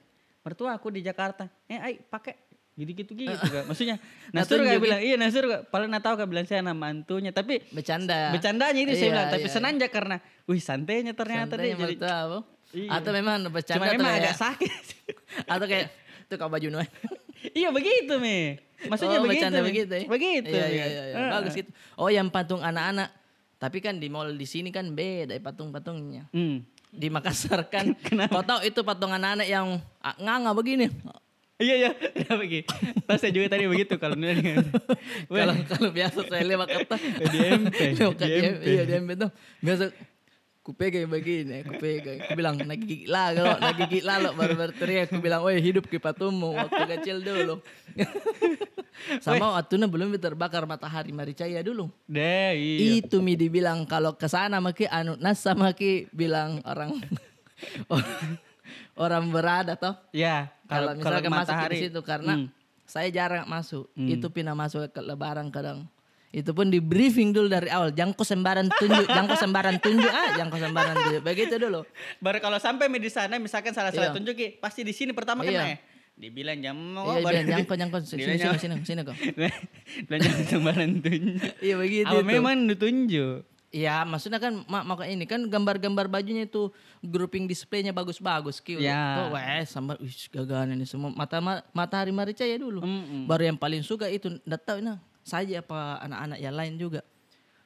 Mertuaku 0.50 0.90
di 0.90 1.02
Jakarta 1.02 1.46
eh 1.66 1.78
ay 1.78 1.94
pakai 2.02 2.34
gitu-gitu 2.76 3.12
gitu 3.14 3.30
kak 3.36 3.66
maksudnya 3.66 4.00
Nah, 4.34 4.42
Nasur 4.42 4.58
kak 4.58 4.66
tunjukin. 4.66 4.82
bilang 4.82 5.02
iya 5.02 5.16
Nasur 5.16 5.44
kak 5.46 5.62
paling 5.68 5.90
nggak 5.90 6.02
tahu 6.02 6.16
kak 6.16 6.28
bilang 6.28 6.46
saya 6.46 6.62
nama 6.62 6.74
mantunya 6.76 7.30
tapi 7.30 7.62
Bercanda. 7.70 8.32
bercandanya 8.32 8.80
itu 8.80 8.94
saya 8.94 9.04
Iya, 9.04 9.12
bilang 9.12 9.28
tapi 9.30 9.44
iya. 9.44 9.52
senanja 9.52 9.86
karena 9.88 10.16
wih 10.46 10.58
santainya 10.60 11.14
ternyata 11.14 11.54
Santainya 11.54 11.76
deh 11.76 11.78
jadi 11.78 11.96
mertua, 11.96 12.16
apa? 12.26 12.40
Iya. 12.70 12.90
Atau 12.92 13.12
memang 13.12 13.38
bercanda 13.48 13.76
cuma 13.76 13.86
atau 13.86 13.96
memang 13.96 14.14
agak 14.16 14.36
sakit 14.38 14.82
atau 15.54 15.66
kayak 15.66 15.88
itu 16.22 16.34
kau 16.36 16.48
baju 16.48 16.68
nuai. 16.72 16.88
iya 17.60 17.70
begitu 17.70 18.14
mi 18.16 18.56
maksudnya 18.82 19.18
oh, 19.18 19.26
begitu 19.26 19.50
begitu 19.60 19.92
ya? 19.92 20.06
begitu 20.08 20.50
Iya, 20.50 20.64
Mi. 20.64 20.72
iya, 20.72 20.86
iya, 20.86 21.04
iya. 21.04 21.16
Heeh. 21.16 21.32
Bagus 21.36 21.54
gitu. 21.56 21.70
Oh 21.96 22.08
yang 22.08 22.30
patung 22.30 22.62
anak-anak. 22.62 23.12
Tapi 23.58 23.78
kan 23.80 24.00
di 24.00 24.08
mall 24.08 24.32
di 24.32 24.48
sini 24.48 24.72
kan 24.72 24.88
beda 24.90 25.36
ya 25.36 25.42
patung-patungnya. 25.42 26.32
Hmm. 26.32 26.64
Di 26.90 27.08
Makassar 27.08 27.70
kan, 27.70 27.94
kau 28.34 28.42
tahu 28.42 28.66
itu 28.66 28.82
patung 28.82 29.14
anak-anak 29.14 29.46
yang 29.46 29.78
ah, 30.02 30.16
nganga 30.18 30.52
begini. 30.58 30.90
Iya 31.60 31.76
iya, 31.76 31.92
kenapa 32.24 32.44
gitu? 32.48 32.72
Pas 33.04 33.20
saya 33.20 33.36
juga 33.36 33.52
tadi 33.52 33.68
begitu 33.68 34.00
kalau 34.00 34.16
Kalau 35.28 35.54
kalau 35.68 35.90
biasa 35.92 36.20
saya 36.32 36.44
lewat 36.48 36.68
kata 36.72 36.96
Di 37.28 37.40
MP, 37.52 37.80
di 38.00 38.04
di 38.16 38.32
MP. 38.48 38.64
Iya 38.64 38.84
di 38.88 38.94
MP 38.96 39.10
tuh. 39.20 39.30
Biasa 39.60 39.92
ku 40.60 40.76
pegang 40.76 41.08
begini, 41.08 41.64
ku 41.64 41.80
pegang. 41.80 42.20
Ku 42.28 42.36
bilang 42.36 42.60
nak 42.60 42.78
gigit 42.78 43.08
lah 43.08 43.32
kalau 43.34 43.56
nak 43.58 43.74
gigit 43.80 44.04
lah 44.04 44.20
lo 44.20 44.36
baru 44.36 44.54
berteriak. 44.54 45.10
Ku 45.10 45.18
bilang, 45.18 45.42
"Woi, 45.42 45.58
hidup 45.58 45.88
ke 45.88 45.98
patummu 45.98 46.54
waktu 46.54 46.82
kecil 46.98 47.24
dulu." 47.24 47.64
Sama 49.24 49.56
waktunya 49.56 49.88
belum 49.88 50.12
terbakar 50.20 50.68
matahari 50.68 51.16
maricaya 51.16 51.64
dulu. 51.64 51.88
Deh, 52.04 52.52
iya. 52.52 53.00
Itu 53.00 53.24
mi 53.24 53.40
dibilang 53.40 53.88
kalau 53.88 54.20
ke 54.20 54.28
sana 54.28 54.60
maki 54.60 54.92
anu 54.92 55.16
nas 55.16 55.40
sama 55.40 55.72
ki 55.72 56.12
bilang 56.12 56.60
orang 56.68 57.00
orang 59.00 59.24
berada 59.32 59.80
toh. 59.80 59.96
Ya, 60.12 60.52
Kalau 60.68 61.00
misalkan 61.00 61.32
masuk 61.32 61.48
matahari 61.48 61.76
di 61.80 61.84
situ 61.88 62.00
karena 62.04 62.34
Hmm. 62.36 62.52
saya 62.84 63.08
jarang 63.08 63.48
masuk. 63.48 63.88
Itu 63.96 64.28
pindah 64.30 64.54
masuk 64.54 64.92
ke 64.92 65.00
lebaran 65.00 65.48
kadang. 65.48 65.88
Itu 66.30 66.54
pun 66.54 66.70
di 66.70 66.78
briefing 66.78 67.34
dulu 67.34 67.50
dari 67.50 67.74
awal. 67.74 67.90
Jangan 67.90 68.14
kau 68.14 68.22
sembaran 68.22 68.70
tunjuk, 68.70 69.10
jangan 69.10 69.26
kau 69.26 69.40
sembaran 69.40 69.76
tunjuk 69.82 70.12
ah, 70.14 70.38
jangan 70.38 70.50
kau 70.54 70.62
sembaran 70.62 70.94
tunjuk. 70.94 71.22
Begitu 71.26 71.56
dulu. 71.58 71.82
Baru 72.22 72.38
kalau 72.38 72.62
sampai 72.62 72.86
di 72.92 73.10
sana 73.10 73.42
misalkan 73.42 73.74
salah 73.74 73.90
salah 73.90 74.14
Iya. 74.14 74.18
tunjuk 74.22 74.36
Ki, 74.38 74.48
pasti 74.62 74.86
di 74.86 74.94
sini 74.94 75.10
pertama 75.10 75.42
Iya. 75.42 75.50
kena 75.50 75.66
ya. 75.74 75.78
Dibilang 76.20 76.60
jam 76.62 76.76
mau 76.76 77.10
Iya, 77.10 77.24
bilang, 77.24 77.66
jangan 77.66 77.90
kau. 77.90 78.00
Sini, 78.06 78.22
sini, 78.38 78.58
sini, 78.62 78.76
sini 78.86 79.02
kau. 79.02 79.16
Bilang 80.06 80.20
jangan 80.22 80.44
sembarangan 80.46 80.92
tunjuk. 81.02 81.38
Iya 81.66 81.76
begitu. 81.82 82.14
Apa 82.14 82.22
memang 82.22 82.56
ditunjuk? 82.70 83.40
Iya, 83.70 84.02
maksudnya 84.02 84.42
kan 84.42 84.66
mak 84.66 84.82
maka 84.82 85.06
ini 85.06 85.30
kan 85.30 85.46
gambar-gambar 85.46 86.10
bajunya 86.10 86.46
itu 86.46 86.74
grouping 87.06 87.46
displaynya 87.46 87.94
bagus-bagus 87.94 88.62
kiu. 88.62 88.82
Ya. 88.82 89.18
Tuh, 89.18 89.38
weh, 89.38 89.62
sambar 89.66 89.98
wih 90.02 90.10
gagahan 90.34 90.74
ini 90.74 90.90
semua 90.90 91.14
mata 91.14 91.38
ma- 91.38 91.62
matahari 91.70 92.10
maricaya 92.10 92.58
dulu. 92.58 92.82
Mm-mm. 92.82 93.30
Baru 93.30 93.46
yang 93.46 93.58
paling 93.58 93.82
suka 93.82 94.10
itu 94.10 94.42
enggak 94.42 94.62
tahu 94.66 94.82
nah. 94.82 94.98
Saja 95.22 95.60
apa 95.60 96.00
anak-anak 96.02 96.40
yang 96.40 96.56
lain 96.56 96.76
juga. 96.76 97.02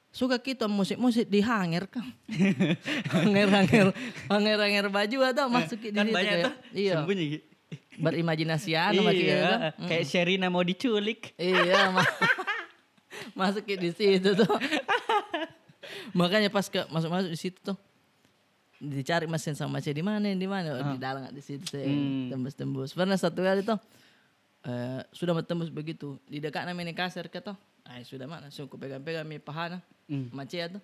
Suka 0.09 0.37
kita 0.37 0.69
musik-musik 0.69 1.25
di 1.25 1.41
hanger 1.41 1.89
kan. 1.89 2.05
hanger-hanger 3.15 3.89
hanger-hanger 4.29 4.85
baju 4.87 5.17
atau 5.25 5.45
masuk 5.47 5.79
di 5.79 5.89
kan 5.89 6.05
situ 6.05 6.13
banyak 6.13 6.33
kayak- 6.33 6.45
tuh 6.45 6.55
Iya. 6.71 6.93
sembunyi. 7.01 7.27
Berimajinasi 7.93 8.73
anu 8.73 9.05
iya, 9.09 9.69
kan. 9.73 9.85
kayak 9.85 10.05
Sherina 10.05 10.49
mau 10.49 10.61
diculik. 10.61 11.33
Iya, 11.35 11.89
ma- 11.89 12.05
masuk 13.39 13.65
di 13.65 13.89
situ 13.89 14.33
tuh. 14.33 14.49
Makanya 16.13 16.49
pas 16.49 16.65
ke 16.65 16.85
masuk-masuk 16.89 17.29
di 17.29 17.39
situ 17.39 17.59
tuh 17.63 17.77
dicari 18.77 19.25
mesin 19.25 19.55
sama 19.55 19.79
macet 19.79 19.95
di 19.95 20.03
mana 20.03 20.27
di 20.27 20.43
mana 20.43 20.75
Oh, 20.75 20.91
di 20.91 20.99
dalam 20.99 21.23
di 21.31 21.39
situ 21.39 21.63
saya 21.63 21.87
Hmm. 21.87 22.27
tembus-tembus. 22.29 22.91
Pernah 22.91 23.15
satu 23.15 23.39
kali 23.39 23.63
tuh 23.63 23.79
eh, 24.63 25.01
sudah 25.11 25.35
tembus 25.43 25.69
begitu 25.69 26.19
di 26.27 26.39
dekat 26.39 26.63
namanya 26.67 26.95
kasir 26.95 27.27
ke 27.27 27.39
tuh. 27.39 27.55
Ay, 27.83 28.07
sudah 28.07 28.27
mana 28.27 28.47
suku 28.47 28.79
pegang-pegang 28.79 29.27
mi 29.27 29.39
pahana 29.39 29.83
Hmm. 30.03 30.27
macet 30.35 30.67
tuh. 30.75 30.83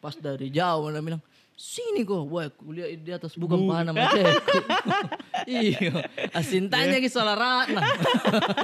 Pas 0.00 0.16
dari 0.16 0.48
jauh 0.48 0.88
mana 0.88 1.04
bilang 1.04 1.22
sini 1.62 2.02
kok, 2.02 2.26
wah 2.26 2.50
kuliah 2.50 2.90
di 2.90 3.14
atas 3.14 3.38
bukan 3.38 3.70
pahana 3.70 3.94
macetku. 3.94 4.58
iya, 5.46 6.10
asintanya 6.34 6.98
ki 6.98 7.06
salah 7.06 7.38
ratna. 7.38 7.78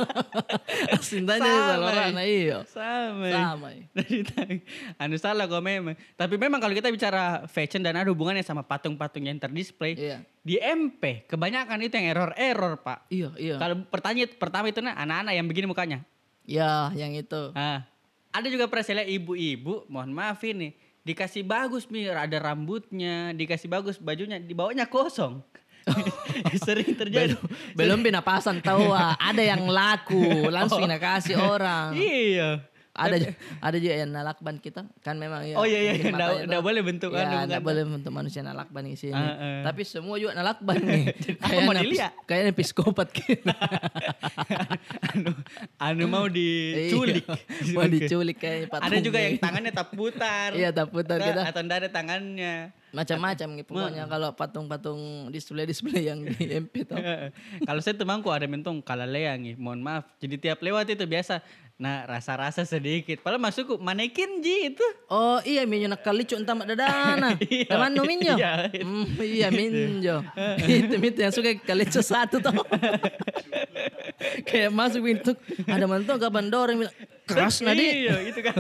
asintanya 0.99 1.47
ki 1.47 1.61
salah 1.63 1.79
Sama, 1.79 1.95
ratna 1.95 2.23
iya. 2.27 2.59
Sama. 2.67 3.27
Sama. 3.31 3.69
iya. 4.11 4.23
Tang- 4.27 4.63
anu 4.99 5.15
salah 5.15 5.47
kok 5.47 5.63
memang. 5.63 5.95
Tapi 6.19 6.35
memang 6.35 6.59
kalau 6.59 6.75
kita 6.75 6.91
bicara 6.91 7.47
fashion 7.47 7.87
dan 7.87 7.95
ada 7.95 8.11
hubungannya 8.11 8.43
sama 8.43 8.67
patung-patung 8.67 9.31
yang 9.31 9.39
terdisplay. 9.39 9.95
Iya. 9.95 10.27
Di 10.43 10.59
MP 10.59 11.23
kebanyakan 11.31 11.79
itu 11.87 11.95
yang 12.03 12.19
error-error 12.19 12.83
pak. 12.83 13.07
Iya, 13.15 13.31
iya. 13.39 13.57
Kalau 13.63 13.79
pertanyaan 13.87 14.35
pertama 14.35 14.75
itu 14.75 14.83
nah 14.83 14.99
anak-anak 14.99 15.39
yang 15.39 15.47
begini 15.47 15.71
mukanya. 15.71 15.99
Ya, 16.43 16.91
yang 16.99 17.15
itu. 17.15 17.55
Ah, 17.55 17.87
ada 18.35 18.49
juga 18.51 18.67
lihat 18.67 19.07
ibu-ibu, 19.07 19.87
mohon 19.87 20.11
maaf 20.11 20.41
ini, 20.43 20.73
dikasih 21.09 21.41
bagus 21.41 21.89
nih, 21.89 22.13
ada 22.13 22.37
rambutnya, 22.37 23.33
dikasih 23.33 23.69
bagus 23.73 23.97
bajunya, 23.97 24.37
dibawanya 24.37 24.85
kosong. 24.85 25.41
Sering 26.69 26.93
terjadi. 26.93 27.33
Belum 27.73 28.05
pina 28.05 28.21
pasang 28.21 28.61
tahu 28.61 28.93
ah, 28.93 29.17
ada 29.33 29.41
yang 29.41 29.65
laku 29.65 30.53
langsung 30.53 30.85
pina 30.85 31.01
kasih 31.01 31.41
orang. 31.41 31.97
Iya. 31.97 32.61
Ada 32.99 33.17
ada 33.61 33.77
juga 33.79 33.95
yang 33.95 34.11
nalakban 34.11 34.59
kita 34.59 34.83
kan 34.99 35.15
memang 35.15 35.41
ya. 35.43 35.55
Oh 35.55 35.63
iya 35.63 35.79
iya, 35.81 35.93
mungkin 35.95 36.11
nggak 36.11 36.19
matanya 36.29 36.45
nggak 36.45 36.59
tuh. 36.59 36.67
boleh 36.67 36.83
bentuk 36.83 37.11
Ya, 37.11 37.21
anu 37.21 37.35
nggak 37.41 37.47
bukan. 37.55 37.63
boleh 37.65 37.83
bentuk 37.89 38.13
manusia 38.13 38.41
nalakban 38.43 38.83
di 38.85 38.97
sini. 38.97 39.15
Ah, 39.15 39.31
ah. 39.31 39.59
Tapi 39.65 39.83
semua 39.83 40.17
juga 40.17 40.33
nalakban 40.35 40.77
nih. 40.77 41.05
Apa 41.45 41.59
mau 41.61 41.75
dilihat? 41.75 42.13
Kayaknya 42.25 42.53
psikopat 42.53 43.09
kita. 43.09 43.55
anu, 45.13 45.31
anu 45.79 46.05
mau 46.07 46.27
diculik. 46.27 47.25
Iya, 47.25 47.73
Mau 47.73 47.87
diculik 47.87 48.37
kayaknya 48.37 48.67
Ada 48.75 48.97
juga 48.99 49.19
yang 49.19 49.37
patungnya. 49.37 49.45
tangannya 49.45 49.73
tak 49.73 49.89
putar. 49.91 50.51
Iya, 50.53 50.69
tak 50.71 50.87
putar 50.91 51.19
kita. 51.19 51.41
Atau 51.47 51.61
nggak 51.63 51.79
ada 51.79 51.89
tangannya. 51.89 52.55
Macam-macam 52.89 53.49
nih 53.53 53.65
pokoknya 53.65 54.05
kalau 54.09 54.33
patung-patung 54.33 55.01
display-display 55.29 56.09
yang 56.09 56.25
di 56.25 56.33
MP 56.49 56.89
tuh. 56.89 56.97
Kalau 57.69 57.81
saya 57.85 57.93
temanku 57.93 58.33
ada 58.33 58.49
mentong 58.49 58.81
kalalea 58.81 59.37
nih, 59.37 59.61
mohon 59.61 59.77
maaf. 59.79 60.09
Jadi 60.17 60.41
tiap 60.41 60.57
lewat 60.59 60.89
itu 60.89 61.05
biasa, 61.05 61.45
nah 61.79 62.03
rasa-rasa 62.11 62.67
sedikit. 62.67 63.23
Padahal 63.23 63.39
masukku 63.39 63.79
manekin 63.79 64.43
ji 64.43 64.75
itu. 64.75 64.83
Oh 65.07 65.39
iya 65.47 65.63
minyo 65.63 65.87
nak 65.87 66.03
kalicu 66.03 66.35
entah 66.35 66.59
dadana. 66.59 67.39
Iya, 67.47 67.71
Teman 67.71 67.95
no 67.95 68.03
minyo. 68.03 68.35
iya. 68.35 68.67
Hmm, 68.83 69.07
iya 69.23 69.49
minyo. 69.55 70.27
itu 70.67 70.95
itu 70.99 71.19
yang 71.23 71.31
suka 71.31 71.55
kalicu 71.63 72.03
satu 72.03 72.43
tuh. 72.43 72.51
Kayak 74.51 74.75
masuk 74.75 75.07
pintu 75.07 75.33
ada 75.71 75.87
mantu 75.87 76.19
kapan 76.19 76.51
dorong 76.51 76.77
bilang 76.83 76.95
keras 77.31 77.63
nadi. 77.63 78.11
Iya, 78.11 78.27
itu 78.27 78.41
kan. 78.43 78.55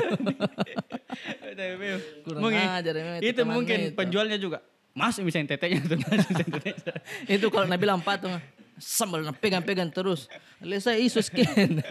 Mungkin 2.38 2.62
ajar, 2.78 2.94
memang 2.94 3.18
itu 3.18 3.26
itu 3.34 3.42
mungkin 3.42 3.78
itu. 3.90 3.96
penjualnya 3.98 4.38
juga. 4.38 4.62
Mas 4.94 5.18
misalnya 5.18 5.58
tetenya 5.58 5.82
tuh, 5.82 5.98
mas 5.98 6.22
misalnya 6.30 6.54
tetenya. 6.58 6.94
itu 7.26 7.46
kalau 7.50 7.66
nabi 7.66 7.82
bilang 7.82 7.98
patung 7.98 8.38
sambal 8.78 9.26
pegang-pegang 9.42 9.90
terus. 9.90 10.30
Lihat 10.62 10.82
saya 10.86 10.98
isu 11.02 11.18
skin. 11.18 11.82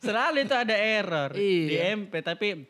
Selalu 0.00 0.44
itu 0.44 0.54
ada 0.56 0.74
error 0.74 1.30
di 1.36 1.76
Iya. 1.76 1.94
MP 1.94 2.12
tapi 2.20 2.64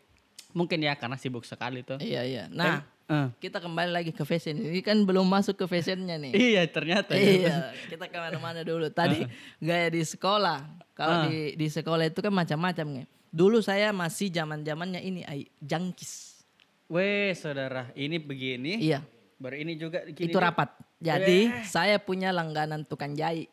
mungkin 0.50 0.82
ya 0.82 0.94
karena 0.94 1.14
sibuk 1.14 1.46
sekali 1.46 1.80
tuh. 1.80 1.98
iya 1.98 2.22
iya. 2.22 2.44
Nah, 2.50 2.82
Eh, 3.10 3.26
kita 3.42 3.58
kembali 3.58 3.90
lagi 3.90 4.14
ke 4.14 4.22
fashion. 4.22 4.54
Ini 4.54 4.86
kan 4.86 5.02
belum 5.02 5.26
masuk 5.26 5.58
ke 5.58 5.66
fashionnya 5.66 6.14
nih. 6.14 6.30
iya 6.30 6.62
ternyata. 6.70 7.18
ya. 7.18 7.26
Iya, 7.26 7.56
kita 7.90 8.06
ke 8.06 8.14
mana-mana 8.14 8.62
dulu. 8.62 8.86
Tadi 8.86 9.26
gaya 9.58 9.90
di 9.90 9.98
sekolah. 9.98 10.62
Kalau 10.94 11.26
di 11.26 11.58
di 11.58 11.66
sekolah 11.66 12.06
itu 12.06 12.22
kan 12.22 12.30
macam-macam 12.30 12.86
nih. 13.02 13.06
Dulu 13.26 13.58
saya 13.58 13.90
masih 13.90 14.30
zaman 14.30 14.62
zamannya 14.62 15.02
ini 15.02 15.26
jangkis. 15.58 16.38
Weh 16.86 17.34
saudara, 17.34 17.90
ini 17.94 18.22
begini. 18.22 18.78
Iya, 18.78 19.02
Baru 19.42 19.58
ini 19.58 19.74
juga 19.74 20.06
gini. 20.06 20.30
itu 20.30 20.38
rapat. 20.38 20.70
Jadi 21.02 21.50
saya 21.66 21.98
punya 21.98 22.30
langganan 22.30 22.86
tukang 22.86 23.18
jahit. 23.18 23.50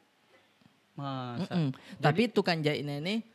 Masa. 0.93 1.49
Mm-mm. 1.49 1.73
Tapi 1.97 2.29
tukang 2.29 2.61
jahitnya 2.61 2.97
ini, 2.97 3.25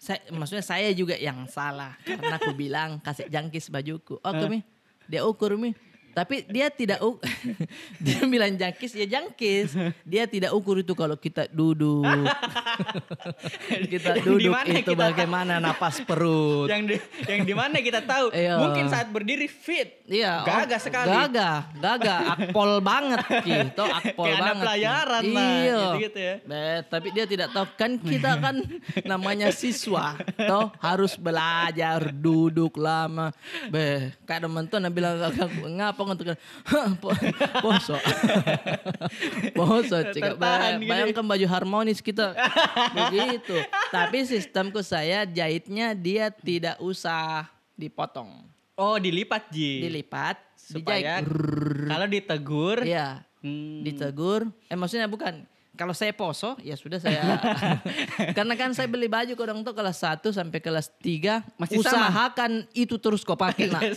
saya, 0.00 0.24
maksudnya 0.32 0.64
saya 0.64 0.88
juga 0.96 1.12
yang 1.12 1.44
salah 1.44 1.92
karena 2.00 2.40
aku 2.40 2.56
bilang 2.56 3.04
kasih 3.04 3.28
jangkis 3.28 3.68
bajuku. 3.68 4.16
Oh, 4.24 4.32
mi, 4.48 4.64
dia 5.04 5.28
ukur 5.28 5.60
mi. 5.60 5.76
Tapi 6.10 6.42
dia 6.46 6.68
tidak 6.68 6.98
uk 7.00 7.22
dia 8.04 8.20
bilang 8.24 8.52
jangkis 8.52 8.92
ya 8.92 9.06
jangkis. 9.08 9.74
Dia 10.02 10.24
tidak 10.24 10.50
ukur 10.52 10.78
itu 10.78 10.92
kalau 10.92 11.14
kita 11.14 11.46
duduk. 11.46 12.04
kita 13.92 14.18
duduk 14.20 14.40
di 14.40 14.48
mana 14.48 14.74
itu 14.74 14.92
kita- 14.92 15.00
bagaimana 15.00 15.54
napas 15.58 16.02
perut. 16.02 16.66
yang 16.66 16.84
di 16.84 16.96
yang 17.26 17.42
di 17.42 17.54
mana 17.54 17.76
kita 17.78 18.00
tahu 18.00 18.32
Iya. 18.40 18.56
mungkin 18.56 18.86
saat 18.86 19.08
berdiri 19.08 19.46
fit 19.46 20.00
Iya, 20.06 20.42
gagah 20.42 20.74
oh, 20.74 20.82
sekali 20.82 21.08
Gagah, 21.08 21.56
gagah, 21.78 22.20
akpol 22.34 22.82
banget 22.82 23.20
gitu, 23.46 23.84
akpol 23.84 24.26
Kayak 24.26 24.40
banget. 24.40 24.50
Ki. 24.50 24.62
pelayaran 24.66 25.22
lah, 25.30 25.46
iya. 25.54 25.78
gitu-gitu 25.78 26.18
ya. 26.18 26.34
Tapi 26.82 27.08
dia 27.10 27.24
tidak 27.24 27.48
tahu 27.54 27.66
kan 27.78 27.90
kita 27.94 28.30
kan 28.36 28.56
namanya 29.04 29.54
siswa, 29.54 30.18
toh 30.34 30.74
harus 30.82 31.14
belajar, 31.14 32.10
duduk 32.10 32.74
lama. 32.74 33.30
Beh, 33.70 34.10
kadang 34.26 34.50
mentu 34.50 34.82
nak 34.82 34.90
bilang 34.90 35.14
ngapa 35.78 35.99
untuk 36.06 36.32
po, 37.02 37.10
poso. 37.60 37.96
poso, 39.58 39.96
cik. 40.10 40.22
Tertahan 40.22 40.78
Bay- 40.78 40.80
gini. 40.80 40.90
Bayangkan 40.90 41.24
baju 41.26 41.46
harmonis 41.46 42.00
kita 42.00 42.32
begitu. 42.94 43.56
Tapi 43.90 44.24
sistemku 44.24 44.80
saya 44.80 45.26
jahitnya 45.26 45.92
dia 45.92 46.30
tidak 46.30 46.80
usah 46.80 47.48
dipotong 47.74 48.44
oh 48.76 48.96
dilipat 48.96 49.52
ji 49.52 49.84
dilipat, 49.84 50.36
supaya 50.56 51.20
dijahit. 51.20 51.88
kalau 51.88 52.06
ditegur 52.08 52.78
Iya, 52.80 53.20
hmm, 53.44 53.84
ditegur. 53.84 54.48
Eh 54.68 54.76
maksudnya 54.76 55.04
bukan. 55.04 55.44
Kalau 55.80 55.96
saya 55.96 56.12
poso, 56.12 56.60
ya 56.60 56.76
sudah 56.76 57.00
saya. 57.00 57.24
Karena 58.36 58.52
kan 58.52 58.68
saya 58.70 58.84
beli 58.84 59.08
baju 59.08 59.32
ke 59.32 59.40
orang 59.40 59.64
tuh 59.64 59.72
kelas 59.72 59.96
1 59.96 60.20
sampai 60.28 60.60
kelas 60.60 60.92
3. 61.00 61.40
Masih 61.56 61.80
sama? 61.80 62.12
usahakan 62.12 62.68
itu 62.76 63.00
terus 63.00 63.24
kau 63.24 63.32
pakai 63.32 63.64
nak. 63.66 63.80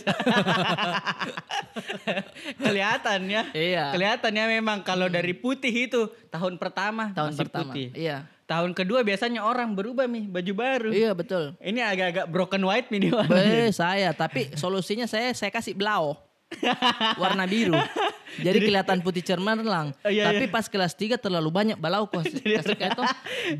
kelihatan 2.56 3.20
ya 3.26 3.42
Iya. 3.52 3.84
kelihatannya 3.92 4.44
memang 4.50 4.80
kalau 4.80 5.06
dari 5.06 5.34
putih 5.34 5.70
itu 5.70 6.00
tahun 6.28 6.56
pertama 6.56 7.12
Tahun 7.12 7.30
masih 7.30 7.40
pertama. 7.40 7.68
putih 7.68 7.88
Iya. 7.92 8.24
tahun 8.44 8.72
kedua 8.72 9.00
biasanya 9.02 9.40
orang 9.40 9.72
berubah 9.72 10.04
nih 10.06 10.24
baju 10.24 10.52
baru 10.54 10.90
Iya 10.90 11.10
betul. 11.12 11.52
ini 11.58 11.80
agak-agak 11.80 12.26
broken 12.28 12.62
white 12.62 12.88
nih. 12.88 13.10
Be, 13.24 13.68
saya, 13.70 14.12
tapi 14.12 14.52
solusinya 14.54 15.04
saya 15.04 15.32
saya 15.32 15.48
kasih 15.48 15.74
blau. 15.74 16.16
Warna 17.22 17.44
biru. 17.46 17.74
Jadi 18.46 18.58
kelihatan 18.66 18.98
putih 18.98 19.22
cermerlang. 19.22 19.94
Oh, 20.02 20.10
iya, 20.10 20.30
tapi 20.30 20.50
iya. 20.50 20.52
pas 20.52 20.66
kelas 20.66 20.92
3 20.98 21.18
terlalu 21.22 21.50
banyak 21.54 21.78
balau 21.78 22.10
kok. 22.10 22.26
Kasih 22.26 22.74
kayak 22.74 22.98
itu 22.98 23.04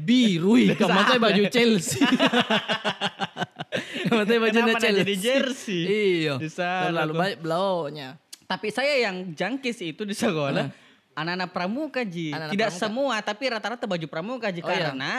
biru. 0.02 0.54
Kamu 0.74 1.22
baju 1.22 1.42
Chelsea. 1.50 2.02
Kamu 4.10 4.26
nak 4.26 4.82
Chelsea. 4.82 5.00
jadi 5.02 5.14
jersey? 5.14 5.82
Iya. 5.86 6.34
Terlalu 6.50 7.12
banyak 7.14 7.38
blaunya. 7.38 8.18
Tapi 8.44 8.68
saya 8.74 8.98
yang 8.98 9.32
jangkis 9.32 9.80
itu 9.80 10.02
di 10.04 10.12
sekolah 10.12 10.84
anak-anak 11.14 11.50
pramuka 11.54 12.02
ji. 12.02 12.34
Anak-anak 12.34 12.52
Tidak 12.52 12.70
pramuka. 12.74 12.82
semua 12.82 13.14
tapi 13.22 13.44
rata-rata 13.48 13.84
baju 13.86 14.06
pramuka 14.10 14.50
ji 14.50 14.60
Oh, 14.60 14.68
iya. 14.68 14.90
karena 14.90 15.12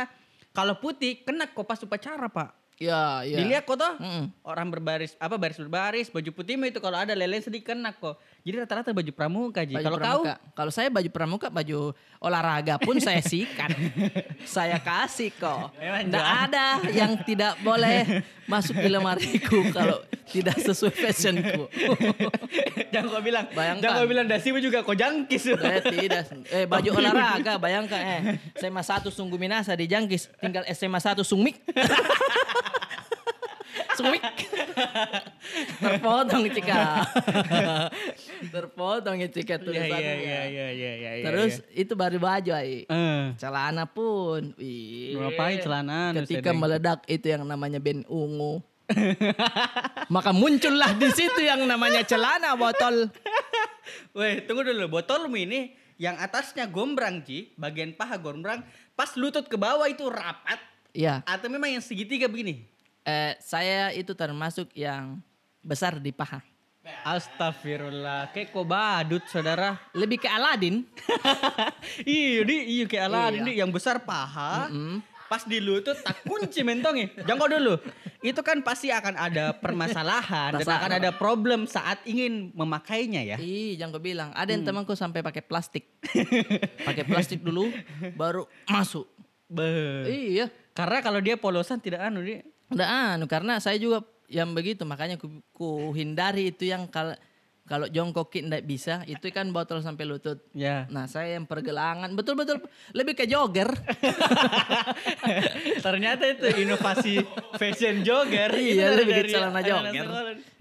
kalau 0.51 0.75
putih 0.79 1.23
kena 1.23 1.47
kopas 1.51 1.81
upacara 1.83 2.27
pak. 2.27 2.51
Iya, 2.75 3.23
iya. 3.23 3.37
Dilihat 3.39 3.63
kok 3.63 3.79
toh. 3.79 3.95
Mm-mm. 4.03 4.27
Orang 4.43 4.67
berbaris 4.67 5.15
apa 5.15 5.39
baris 5.39 5.55
berbaris 5.55 6.11
baju 6.11 6.27
putih 6.35 6.59
mah 6.59 6.67
itu 6.67 6.83
kalau 6.83 6.99
ada 6.99 7.15
lele 7.15 7.39
sedikit 7.39 7.71
kena 7.71 7.95
kok. 7.95 8.19
Jadi 8.43 8.55
rata-rata 8.61 8.91
baju 8.91 9.11
pramuka 9.15 9.63
Ji. 9.63 9.79
Baju 9.79 9.85
Kalau 9.87 9.97
kau. 9.97 10.21
Kalau 10.51 10.71
saya 10.75 10.91
baju 10.91 11.07
pramuka, 11.07 11.47
baju 11.47 11.95
olahraga 12.19 12.75
pun 12.83 12.99
saya 12.99 13.23
sikat. 13.31 13.71
saya 14.43 14.75
kasih 14.83 15.31
kok. 15.39 15.71
Jual. 15.79 16.19
ada 16.19 16.83
yang 16.91 17.15
tidak 17.23 17.55
boleh 17.63 18.21
masuk 18.45 18.75
di 18.75 18.89
lemariku 18.91 19.71
kalau 19.71 20.03
tidak 20.27 20.59
sesuai 20.59 20.91
fashionku. 20.91 21.71
jangan 22.93 23.07
kau 23.07 23.23
bilang, 23.23 23.45
Bayangkan. 23.55 23.81
jangan 23.87 23.97
kau 24.03 24.09
bilang 24.11 24.27
dasimu 24.27 24.59
juga 24.59 24.83
kau 24.83 24.93
jangkis. 24.93 25.47
Eh 25.47 25.79
tidak. 25.79 26.27
Eh 26.51 26.67
baju 26.67 26.89
olahraga 26.91 27.55
bayangkan 27.55 28.01
eh 28.03 28.21
SMA 28.59 28.83
1 28.83 29.07
Sungguh 29.07 29.39
Minasa 29.39 29.71
di 29.79 29.87
Jangkis 29.87 30.27
tinggal 30.43 30.67
SMA 30.75 30.99
1 30.99 31.23
Sungmik. 31.23 31.63
Terpotong 35.81 36.43
cika. 36.51 36.81
Terpotong 38.53 39.17
cika 39.29 39.55
Iya 39.57 39.63
tulisannya. 39.63 40.13
iya 40.21 40.41
iya 40.45 40.67
iya 40.71 40.91
iya 40.95 41.11
iya. 41.21 41.25
Terus 41.25 41.53
itu 41.71 41.93
baru 41.93 42.17
baju 42.19 42.51
ai. 42.55 42.85
Eh. 42.85 43.23
Celana 43.39 43.85
pun. 43.89 44.53
Wih. 44.57 45.17
Ngapain 45.17 45.57
celana 45.61 46.13
Ketika 46.23 46.51
sedeng? 46.51 46.59
meledak 46.61 46.99
itu 47.07 47.25
yang 47.29 47.43
namanya 47.45 47.79
band 47.81 48.05
ungu. 48.09 48.61
Maka 50.13 50.29
muncullah 50.29 50.93
di 50.93 51.09
situ 51.09 51.41
yang 51.41 51.65
namanya 51.65 52.05
celana 52.05 52.53
botol. 52.53 53.09
Weh, 54.13 54.45
tunggu 54.45 54.61
dulu. 54.61 55.01
Botolmu 55.01 55.33
ini 55.37 55.73
yang 55.97 56.17
atasnya 56.21 56.69
gombrang, 56.69 57.25
Ji. 57.25 57.53
Bagian 57.57 57.97
paha 57.97 58.21
gombrang. 58.21 58.61
Pas 58.93 59.09
lutut 59.17 59.49
ke 59.49 59.57
bawah 59.57 59.89
itu 59.89 60.05
rapat. 60.07 60.61
Iya. 60.95 61.25
Atau 61.27 61.51
memang 61.51 61.67
yang 61.67 61.83
segitiga 61.83 62.29
begini? 62.31 62.74
Eh, 63.05 63.37
saya 63.37 63.93
itu 63.93 64.17
termasuk 64.17 64.73
yang 64.73 65.21
besar 65.61 66.01
di 66.01 66.09
paha. 66.09 66.41
Astagfirullah. 67.05 68.33
Kayak 68.33 68.49
kok 68.53 68.65
badut, 68.65 69.23
saudara. 69.29 69.77
Lebih 69.93 70.25
ke 70.25 70.29
Aladin. 70.29 70.85
iya, 72.05 72.41
di 72.41 72.55
iya 72.77 72.85
kayak 72.85 73.05
Aladin 73.09 73.41
Iya. 73.41 73.49
di 73.49 73.53
yang 73.61 73.69
besar 73.69 74.01
paha. 74.01 74.69
Pas 75.25 75.41
di 75.41 75.57
lutut 75.57 75.97
tak 76.01 76.21
kunci 76.21 76.61
mentongnya. 76.61 77.09
Jangan 77.25 77.37
kau 77.41 77.49
dulu. 77.49 77.73
Itu 78.21 78.41
kan 78.45 78.61
pasti 78.61 78.93
akan 78.93 79.17
ada 79.17 79.57
permasalahan 79.57 80.61
dan 80.61 80.65
akan 80.65 80.91
ada 81.01 81.09
problem 81.13 81.65
saat 81.65 82.01
ingin 82.05 82.53
memakainya 82.53 83.21
ya. 83.33 83.37
Ih, 83.41 83.73
jangan 83.77 83.97
kau 83.97 84.05
bilang. 84.05 84.29
Ada 84.37 84.53
yang 84.53 84.65
temanku 84.65 84.93
sampai 84.93 85.25
pakai 85.25 85.41
plastik. 85.41 85.89
pakai 86.89 87.05
plastik 87.05 87.41
dulu, 87.41 87.69
baru 88.13 88.45
masuk. 88.69 89.09
Iya. 90.05 90.49
Karena 90.77 91.01
kalau 91.01 91.17
dia 91.21 91.37
polosan 91.37 91.81
tidak 91.81 92.05
anu 92.05 92.21
dia. 92.21 92.45
Udah 92.71 93.13
anu 93.13 93.25
karena 93.25 93.59
saya 93.59 93.77
juga 93.77 94.03
yang 94.25 94.51
begitu 94.51 94.83
makanya 94.83 95.15
ku, 95.15 95.29
ku 95.53 95.93
hindari 95.93 96.49
itu 96.49 96.65
yang 96.65 96.89
kalau 96.89 97.13
kalau 97.65 97.89
jongkokin 97.89 98.45
tidak 98.45 98.63
bisa 98.63 98.93
itu 99.05 99.25
kan 99.29 99.49
botol 99.49 99.81
sampai 99.81 100.05
lutut. 100.05 100.37
Ya. 100.53 100.85
Nah 100.89 101.05
saya 101.05 101.33
yang 101.33 101.45
pergelangan 101.45 102.13
betul-betul 102.13 102.61
lebih 102.93 103.17
ke 103.17 103.25
jogger. 103.25 103.65
Ternyata 105.85 106.23
itu 106.29 106.45
inovasi 106.61 107.21
fashion 107.57 108.05
jogger. 108.05 108.53
Iya, 108.53 108.85
Itu 108.85 108.93
lebih 109.01 109.13
ke 109.17 109.23
celana 109.29 109.61
jogger. 109.61 110.05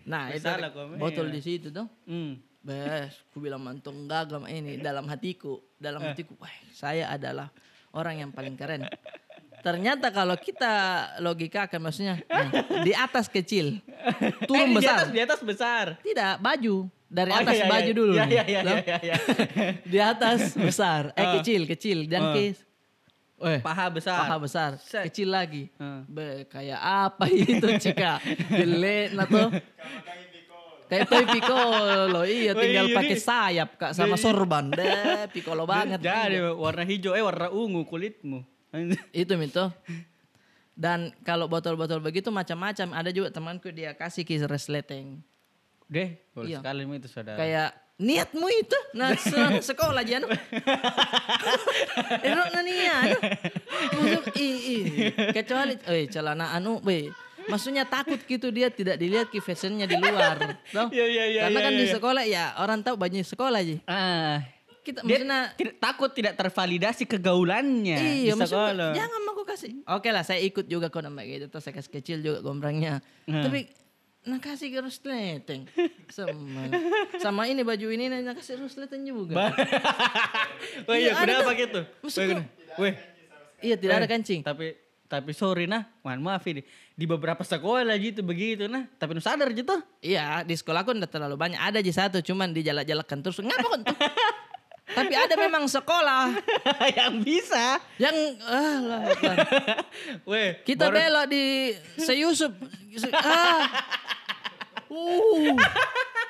Nah 0.04 0.32
itu 0.32 0.44
Salah 0.44 0.72
botol 0.96 1.28
iya. 1.28 1.34
di 1.36 1.40
situ 1.40 1.68
dong. 1.68 1.88
Hmm. 2.08 2.40
Bes, 2.64 3.20
ku 3.28 3.44
bilang 3.44 3.60
mantung 3.60 4.08
gagam 4.08 4.48
ini 4.48 4.80
dalam 4.80 5.04
hatiku, 5.04 5.60
dalam 5.76 6.00
Eh. 6.00 6.16
hatiku, 6.16 6.32
wah 6.40 6.48
saya 6.72 7.12
adalah 7.12 7.52
orang 7.92 8.24
yang 8.24 8.30
paling 8.32 8.56
keren. 8.56 8.88
Ternyata 9.64 10.12
kalau 10.12 10.36
kita 10.36 10.72
logika 11.18 11.64
akan 11.64 11.80
maksudnya 11.80 12.20
nah, 12.28 12.52
di 12.86 12.92
atas 12.92 13.26
kecil, 13.26 13.80
turun 14.44 14.60
Eh, 14.60 14.68
Di 14.68 14.76
besar. 14.76 14.94
atas, 14.94 15.08
di 15.08 15.20
atas 15.20 15.40
besar. 15.40 15.86
Tidak, 15.98 16.34
baju. 16.36 16.76
Dari 17.08 17.30
Oh, 17.30 17.38
atas 17.38 17.54
iya, 17.54 17.62
iya, 17.62 17.70
baju 17.70 17.86
iya. 17.86 17.96
dulu. 17.96 18.12
Iya, 18.12 18.24
iya, 18.26 18.42
iya, 18.44 18.60
iya, 18.60 18.96
iya. 19.00 19.16
Di 19.92 19.98
atas 19.98 20.52
besar. 20.52 21.14
Eh 21.14 21.22
Ah. 21.22 21.32
kecil, 21.38 21.64
kecil. 21.64 21.98
Dan 22.04 22.22
Ah. 22.22 22.34
kis. 22.34 22.58
Eh, 23.36 23.60
Paha 23.60 23.86
besar. 23.88 24.18
paha 24.20 24.36
besar. 24.36 24.70
Set. 24.78 25.08
Kecil 25.08 25.28
lagi. 25.28 25.72
Ah. 25.76 26.04
Be, 26.04 26.44
kayak 26.44 26.76
apa 26.76 27.24
itu 27.34 27.66
cika? 27.78 28.20
Jelek 28.50 29.12
nah 29.12 29.24
tuh. 29.24 29.48
Kayak 30.84 31.08
toy 31.08 31.24
piccolo. 31.24 32.20
Iya, 32.22 32.52
Oh, 32.52 32.60
tinggal 32.60 32.86
iya, 32.86 32.94
pakai 32.94 33.16
di- 33.16 33.22
sayap 33.22 33.70
kak 33.74 33.92
sama 33.92 34.16
di- 34.16 34.22
sorban. 34.22 34.68
Deh, 34.68 35.24
piccolo 35.30 35.64
banget. 35.64 35.98
Jadi 35.98 36.36
warna 36.52 36.84
hijau 36.84 37.12
eh 37.12 37.22
warna 37.22 37.48
ungu 37.48 37.82
kulitmu. 37.84 38.44
Itu 39.24 39.34
Mito. 39.36 39.70
Dan 40.74 41.14
kalau 41.22 41.46
botol-botol 41.46 42.02
begitu 42.02 42.28
macam-macam. 42.28 42.88
Ada 42.92 43.10
juga 43.10 43.30
temanku 43.30 43.70
dia 43.70 43.94
kasih 43.94 44.26
kis 44.26 44.42
resleting. 44.42 45.22
Deh, 45.86 46.18
boleh 46.32 46.50
Iya. 46.50 46.58
sekali 46.58 46.82
itu 46.88 47.08
saudara. 47.08 47.38
Kayak 47.38 47.70
niatmu 47.94 48.50
itu 48.50 48.78
nah 48.98 49.14
se- 49.22 49.62
sekolah 49.62 50.02
aja 50.02 50.18
no. 50.18 50.26
Erok 52.20 52.48
na 52.50 52.60
niya 52.62 52.94
ano. 53.06 53.18
Maksud, 53.94 54.24
i, 54.34 54.48
i, 54.50 54.76
kecuali 55.30 55.78
eh 55.86 56.10
celana 56.10 56.50
anu 56.52 56.82
we. 56.82 57.12
Maksudnya 57.44 57.84
takut 57.84 58.16
gitu 58.24 58.48
dia 58.48 58.72
tidak 58.72 58.96
dilihat 58.96 59.28
ki 59.28 59.38
fashionnya 59.38 59.84
di 59.84 60.00
luar. 60.00 60.56
Toh? 60.72 60.88
Iya, 60.96 61.04
iya, 61.04 61.24
iya, 61.28 61.40
Karena 61.46 61.58
iya, 61.60 61.66
kan 61.68 61.72
di 61.76 61.84
iya. 61.84 61.92
sekolah 61.94 62.24
ya 62.24 62.44
orang 62.58 62.80
tahu 62.80 62.96
baju 62.96 63.14
sekolah 63.20 63.60
aja. 63.60 63.76
Ah, 63.84 64.40
Kita 64.84 65.00
dia 65.00 65.16
maksudnya 65.16 65.40
tidak 65.56 65.76
takut 65.80 66.10
tidak 66.12 66.36
tervalidasi 66.36 67.08
kegaulannya 67.08 67.96
Iya, 67.96 68.32
di 68.32 68.36
maksudnya 68.36 68.68
sekolah. 68.68 68.90
jangan 68.92 69.20
mau 69.24 69.32
aku 69.32 69.44
kasih. 69.48 69.72
Oke 69.88 70.12
lah, 70.12 70.20
saya 70.20 70.44
ikut 70.44 70.68
juga 70.68 70.92
kok 70.92 71.00
nama 71.00 71.24
gitu. 71.24 71.48
Terus 71.48 71.64
saya 71.64 71.72
kasih 71.72 71.88
kecil 71.90 72.16
juga 72.20 72.38
gombrangnya. 72.44 73.00
Hmm. 73.24 73.48
Tapi 73.48 73.64
nah 74.24 74.40
kasih 74.40 74.72
ke 74.72 74.80
rusleting 74.80 75.68
sama 76.08 76.64
sama 77.20 77.42
ini 77.44 77.60
baju 77.60 77.92
ini 77.92 78.08
nah 78.08 78.32
kasih 78.32 78.56
rusleting 78.56 79.04
juga. 79.04 79.52
Wah 80.84 80.96
iya, 80.96 81.12
Iya, 81.12 81.12
ada 81.12 81.32
kenapa 81.32 81.44
tuh. 81.44 81.56
gitu? 81.60 81.80
Maksud 82.00 82.22
Weh, 82.74 82.94
iya 83.60 83.76
tidak 83.76 83.94
ada 84.00 84.08
weh, 84.08 84.12
kancing. 84.12 84.40
Tapi 84.40 84.66
tapi 85.04 85.30
sorry 85.30 85.68
nah, 85.68 85.84
mohon 86.00 86.20
maaf 86.20 86.42
ini. 86.44 86.64
Di 86.92 87.04
beberapa 87.04 87.40
sekolah 87.40 87.92
gitu 87.96 88.20
begitu 88.20 88.64
nah, 88.64 88.88
tapi 88.96 89.12
nu 89.12 89.20
sadar 89.20 89.48
gitu. 89.48 89.76
Iya 90.00 90.40
di 90.42 90.52
sekolahku 90.52 90.92
udah 90.92 91.06
terlalu 91.06 91.36
banyak. 91.36 91.60
Ada 91.60 91.80
aja 91.80 92.08
satu 92.08 92.20
cuman 92.20 92.52
dijalak-jalakan 92.52 93.18
terus. 93.20 93.40
Ngapa 93.40 93.64
kok 93.64 93.80
tuh? 93.84 93.96
Tapi 94.84 95.16
ada 95.16 95.32
memang 95.40 95.64
sekolah 95.64 96.36
yang 97.00 97.24
bisa. 97.24 97.80
yang 97.96 98.12
ah 98.44 98.76
lah. 98.84 99.02
Weh, 100.28 100.60
kita 100.60 100.92
baru- 100.92 100.96
belok 101.00 101.26
di 101.32 101.44
Seyusup. 101.96 102.52
Ah. 103.16 103.64
Uh. 104.94 105.58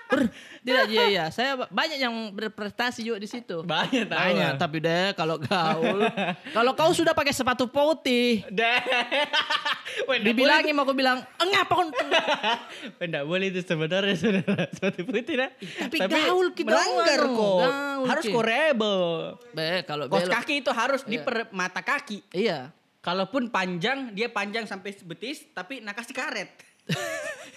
Ber- 0.04 0.30
tidak 0.60 0.84
iya 0.88 1.04
iya. 1.06 1.24
Saya 1.28 1.56
ba- 1.56 1.68
banyak 1.68 1.98
yang 1.98 2.12
berprestasi 2.30 3.02
juga 3.02 3.18
di 3.18 3.26
situ. 3.26 3.60
banyak 3.62 4.06
tahu. 4.06 4.16
Banyak, 4.16 4.52
tapi 4.56 4.76
deh 4.78 5.12
kalau 5.12 5.36
gaul. 5.36 6.00
kalau 6.56 6.72
kau 6.72 6.92
sudah 6.92 7.12
pakai 7.12 7.32
sepatu 7.32 7.66
putih, 7.66 8.44
Deh. 8.46 8.80
Dibilangin 10.24 10.72
mau 10.72 10.84
aku 10.84 10.92
bilang, 10.92 11.20
"Ngapa 11.36 11.72
kau?" 11.72 11.88
boleh- 11.90 12.26
Weh, 12.94 13.06
nggak 13.06 13.24
boleh 13.24 13.46
itu 13.48 13.60
sebenarnya 13.60 14.14
saudara. 14.14 14.64
Suatu 14.70 15.02
putih 15.02 15.34
nah. 15.36 15.50
Tapi 15.84 15.98
gaul 16.00 16.48
kita 16.52 16.68
melanggar 16.68 17.20
kok. 17.22 17.58
gaul, 17.60 18.04
harus 18.06 18.24
kok 18.24 18.44
rebel. 18.44 19.00
Be, 19.50 19.68
kalau 19.84 20.04
Kos 20.06 20.26
kaki 20.26 20.54
itu 20.60 20.70
harus 20.70 21.02
di 21.02 21.16
Iya. 21.16 21.24
per 21.24 21.36
mata 21.50 21.80
kaki. 21.80 22.18
Iya. 22.30 22.70
Kalaupun 23.00 23.48
panjang, 23.48 24.12
dia 24.12 24.28
panjang 24.28 24.64
sampai 24.64 24.96
betis, 25.02 25.44
tapi 25.50 25.80
nak 25.80 25.92
kasih 25.94 26.14
karet. 26.14 26.48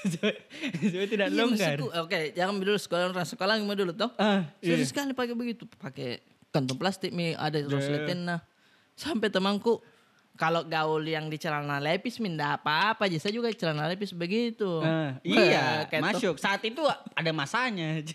Supaya 0.08 1.08
tidak 1.14 1.28
Iya, 1.32 1.38
longgar. 1.44 1.78
Oke, 2.06 2.20
jangan 2.32 2.54
dulu 2.62 2.78
sekolah 2.80 3.26
sekolah 3.26 3.54
yang 3.60 3.68
dulu 3.68 3.92
toh. 3.94 4.12
Ah, 4.16 4.48
iya. 4.64 4.80
sekali 4.86 5.12
pakai 5.12 5.36
begitu, 5.36 5.68
pakai 5.78 6.22
kantong 6.54 6.80
plastik 6.80 7.12
mi 7.12 7.36
ada 7.36 7.60
rosletin 7.66 8.24
nah. 8.24 8.40
Sampai 8.98 9.30
temanku 9.30 9.78
kalau 10.38 10.62
gaul 10.66 11.02
yang 11.06 11.30
di 11.30 11.42
celana 11.42 11.82
lepis 11.82 12.22
minda 12.22 12.56
apa-apa 12.58 13.10
aja. 13.10 13.18
Saya 13.18 13.34
juga 13.34 13.50
celana 13.54 13.90
lepis 13.90 14.14
begitu. 14.14 14.82
Ah, 14.86 15.18
Wah, 15.18 15.22
iya, 15.22 15.66
kayak 15.90 16.02
masuk. 16.14 16.38
Saat 16.38 16.62
itu 16.66 16.82
ada 17.14 17.32
masanya. 17.34 18.00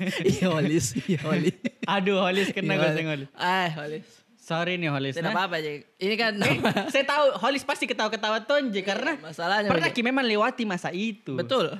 Iya, 0.00 0.48
holis, 0.48 0.96
iya, 1.04 1.20
holis. 1.20 1.52
Aduh, 2.00 2.24
Holis 2.24 2.48
kena 2.56 2.72
Iya, 2.72 3.04
holis. 3.04 3.28
Ah, 3.36 3.68
holis. 3.76 4.08
Sorry 4.50 4.82
nih 4.82 4.90
Holis. 4.90 5.14
Tidak 5.14 5.30
nah. 5.30 5.46
apa-apa 5.46 5.62
aja. 5.62 5.78
Ini 5.78 6.14
kan 6.18 6.34
Saya 6.94 7.06
tahu 7.06 7.38
Holis 7.38 7.62
pasti 7.62 7.86
ketawa-ketawa 7.86 8.42
tonje 8.42 8.82
karena 8.82 9.14
masalahnya 9.22 9.70
pernah. 9.70 9.94
Ki 9.94 10.02
memang 10.02 10.26
lewati 10.26 10.66
masa 10.66 10.90
itu. 10.90 11.38
Betul. 11.38 11.70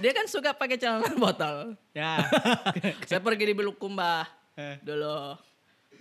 Dia 0.00 0.16
kan 0.16 0.24
suka 0.24 0.56
pakai 0.56 0.80
celana 0.80 1.04
botol. 1.20 1.76
Ya. 1.92 2.24
Saya 3.08 3.20
pergi 3.20 3.52
di 3.52 3.54
Bulukumba 3.54 4.24
Eh. 4.56 4.80
dulu. 4.80 5.36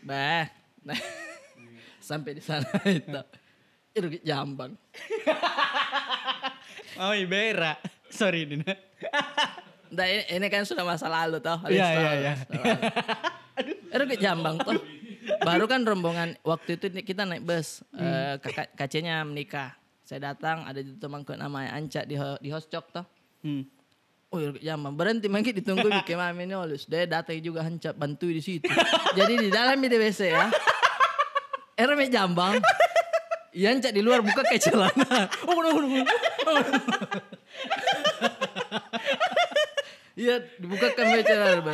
Bah. 0.08 0.48
Nah, 0.86 1.00
sampai 2.00 2.40
di 2.40 2.42
sana 2.46 2.72
itu. 2.88 3.20
Itu 3.92 4.08
jambang. 4.24 4.80
oh, 7.04 7.12
Ibera. 7.18 7.76
Sorry 8.08 8.46
Dina. 8.48 8.72
Nah, 9.94 10.06
ini, 10.06 10.24
ini 10.38 10.48
kan 10.54 10.64
sudah 10.64 10.86
masa 10.86 11.10
lalu 11.10 11.42
toh. 11.42 11.60
Iya, 11.66 11.74
iya, 11.74 11.98
tahun. 11.98 12.18
iya. 12.22 12.34
Itu 13.94 14.04
Jambang 14.22 14.56
toh. 14.62 14.78
Baru 15.40 15.66
kan 15.66 15.82
rombongan 15.82 16.36
waktu 16.42 16.76
itu 16.76 16.92
kita 17.00 17.24
naik 17.24 17.42
bus. 17.42 17.82
Hmm. 17.90 18.02
eh, 18.02 18.36
kakak 18.38 18.74
kacenya 18.74 19.22
menikah. 19.22 19.74
Saya 20.04 20.30
datang 20.30 20.64
ada 20.64 20.78
itu 20.78 20.96
temanku 20.96 21.32
namanya 21.34 21.74
Anca 21.74 22.04
di 22.04 22.14
ho- 22.14 22.38
di 22.38 22.50
hostcok 22.50 22.86
toh. 22.92 23.06
Hmm. 23.42 23.64
Oh 24.28 24.38
ya 24.38 24.74
jam 24.74 24.84
berhenti 24.92 25.30
mangki 25.30 25.54
ditunggu 25.54 25.88
ke 26.08 26.14
mami 26.14 26.44
nulis. 26.44 26.86
Dia 26.86 27.06
datang 27.06 27.38
juga 27.38 27.62
Anca 27.62 27.92
bantu 27.92 28.28
di 28.28 28.40
situ. 28.40 28.68
Jadi 29.14 29.34
di 29.38 29.50
dalam 29.50 29.78
di 29.78 29.88
WC 29.88 30.22
ya. 30.28 30.48
Erme 31.74 32.06
jambang. 32.08 32.60
Iya 33.50 33.72
Anca 33.72 33.90
di 33.90 34.02
luar 34.02 34.20
buka 34.20 34.42
kayak 34.44 34.64
celana. 34.64 35.30
Oh, 35.48 35.56
no, 35.56 35.78
no, 35.78 35.88
no. 35.88 36.04
Iya 40.14 40.36
dibukakan 40.62 41.06
kayak 41.10 41.26
celana. 41.26 41.74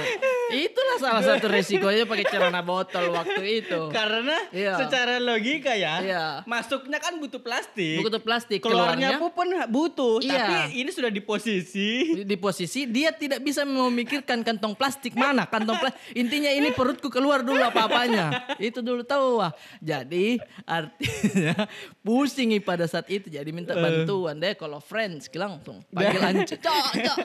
Itulah 0.49 0.95
salah 0.97 1.23
satu 1.23 1.45
resikonya 1.47 2.03
pakai 2.03 2.25
celana 2.27 2.61
botol 2.61 3.13
waktu 3.13 3.43
itu. 3.61 3.89
Karena 3.89 4.37
Iya. 4.49 4.81
secara 4.81 5.17
logika 5.17 5.73
ya, 5.73 6.01
Iya. 6.01 6.25
masuknya 6.43 6.97
kan 6.97 7.17
butuh 7.17 7.39
plastik. 7.39 8.01
Butuh 8.01 8.19
plastik 8.19 8.59
Keluarnya 8.59 9.17
keluarnya 9.17 9.31
pun 9.31 9.47
butuh, 9.69 10.17
Iya. 10.19 10.33
tapi 10.35 10.55
ini 10.77 10.89
sudah 10.89 11.09
di 11.09 11.21
posisi 11.21 11.89
di, 12.15 12.23
di 12.25 12.37
posisi 12.37 12.85
dia 12.85 13.13
tidak 13.13 13.39
bisa 13.39 13.63
memikirkan 13.63 14.41
kantong 14.41 14.73
plastik 14.73 15.13
mana 15.13 15.45
kantong 15.45 15.77
plastik 15.77 15.99
intinya 16.13 16.49
ini 16.49 16.71
perutku 16.71 17.07
keluar 17.07 17.45
dulu 17.45 17.59
apa 17.59 17.85
apanya 17.85 18.25
itu 18.57 18.81
dulu 18.81 19.01
tahu 19.01 19.39
wah 19.39 19.51
jadi 19.79 20.41
artinya 20.65 21.67
pusing 22.01 22.51
pada 22.59 22.85
saat 22.85 23.07
itu 23.07 23.29
jadi 23.29 23.47
minta 23.49 23.73
bantuan 23.73 24.35
deh 24.35 24.53
kalau 24.53 24.79
friends 24.79 25.29
langsung 25.31 25.85
panggil 25.89 26.19
ancu 26.19 26.55
cok 26.57 26.85
cok 26.97 27.17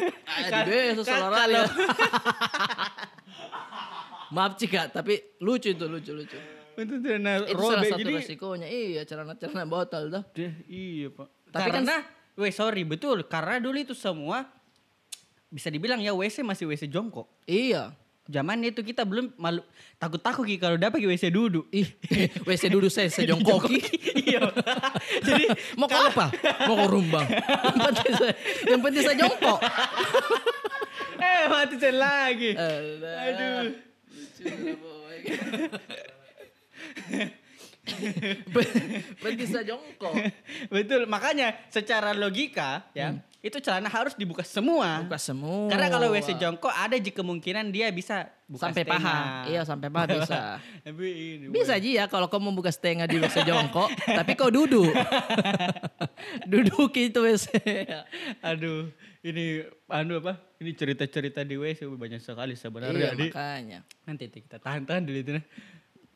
aduh 0.46 1.02
kalau- 1.02 1.68
maaf 4.34 4.54
cika 4.56 4.90
tapi 4.90 5.18
lucu 5.42 5.74
itu 5.74 5.84
lucu 5.86 6.12
lucu. 6.14 6.38
Itu 6.80 6.96
celana 7.02 7.44
itu 7.44 7.60
salah 7.60 7.82
robek 7.82 7.90
satu 7.92 8.00
jadi 8.00 8.12
resikonya. 8.16 8.66
Iya 8.70 9.02
celana 9.04 9.34
celana 9.36 9.64
botol 9.66 10.08
tuh 10.08 10.22
Deh, 10.32 10.52
iya 10.70 11.10
pak. 11.10 11.28
Tapi 11.50 11.68
kan- 11.68 11.82
karena, 11.82 11.96
weh 12.38 12.52
sorry 12.54 12.82
betul, 12.86 13.26
karena 13.26 13.58
dulu 13.58 13.76
itu 13.76 13.92
semua 13.92 14.46
bisa 15.50 15.66
dibilang 15.66 15.98
ya 15.98 16.14
WC 16.14 16.46
masih 16.46 16.70
WC 16.70 16.86
jongkok. 16.86 17.26
iya 17.44 17.90
Zaman 18.28 18.60
itu 18.62 18.84
kita 18.84 19.02
belum 19.08 19.32
malu 19.40 19.64
takut-takut 19.96 20.44
Ki, 20.44 20.60
kalau 20.60 20.76
dapat 20.76 21.00
WC 21.02 21.32
duduk. 21.32 21.66
ih 21.72 21.88
WC 22.48 22.68
duduk 22.68 22.92
saya 22.92 23.08
sejongkoki 23.08 23.80
iya. 24.28 24.44
Jadi 25.26 25.48
Mau 25.74 25.88
ke 25.88 25.96
apa? 25.96 26.28
Mau 26.68 26.76
ke 26.78 26.86
rumbang. 26.86 27.26
yang 27.26 27.80
penting 27.80 28.12
saya, 28.14 28.34
yang 28.68 28.80
penting 28.84 29.02
saya 29.02 29.16
jongkok. 29.18 29.58
eh 31.20 31.42
mati 31.48 31.74
saya 31.80 31.94
lagi. 31.96 32.50
Aduh. 32.54 33.72
penting 39.22 39.48
saya 39.48 39.64
jongkok. 39.74 40.14
betul, 40.74 41.04
makanya 41.10 41.56
secara 41.72 42.14
logika 42.14 42.88
ya, 42.92 43.18
itu 43.40 43.56
celana 43.64 43.88
harus 43.88 44.12
dibuka 44.12 44.44
semua. 44.44 45.00
Hmm. 45.00 45.08
Buka 45.08 45.16
semua. 45.16 45.72
Karena 45.72 45.88
kalau 45.88 46.12
WC 46.12 46.36
jongkok 46.36 46.68
ada 46.68 46.96
kemungkinan 47.00 47.72
dia 47.72 47.88
bisa 47.88 48.28
buka 48.44 48.68
sampai 48.68 48.84
setengah. 48.84 49.00
paha. 49.00 49.48
Iya, 49.48 49.60
sampai 49.64 49.88
paha 49.88 50.06
bisa. 50.12 50.40
Tapi 50.84 51.06
ini, 51.08 51.44
Bisa 51.48 51.80
aja 51.80 51.88
ya 51.88 52.04
kalau 52.04 52.28
kau 52.28 52.36
mau 52.36 52.52
buka 52.52 52.68
setengah 52.68 53.08
di 53.08 53.16
WC 53.16 53.48
jongkok, 53.48 53.88
tapi 54.04 54.36
kau 54.36 54.52
duduk. 54.52 54.92
duduk 56.52 56.92
itu 57.00 57.20
WC. 57.24 57.48
Aduh, 58.44 58.92
ini 59.24 59.64
anu 59.88 60.20
apa? 60.20 60.36
Ini 60.60 60.76
cerita-cerita 60.76 61.40
di 61.40 61.56
WC 61.56 61.88
banyak 61.88 62.20
sekali 62.20 62.52
sebenarnya. 62.56 63.16
iya, 63.16 63.16
makanya. 63.16 63.78
Nanti 64.04 64.28
kita 64.28 64.60
tahan-tahan 64.60 65.08
dulu 65.08 65.16
itu. 65.16 65.32
nah. 65.40 65.44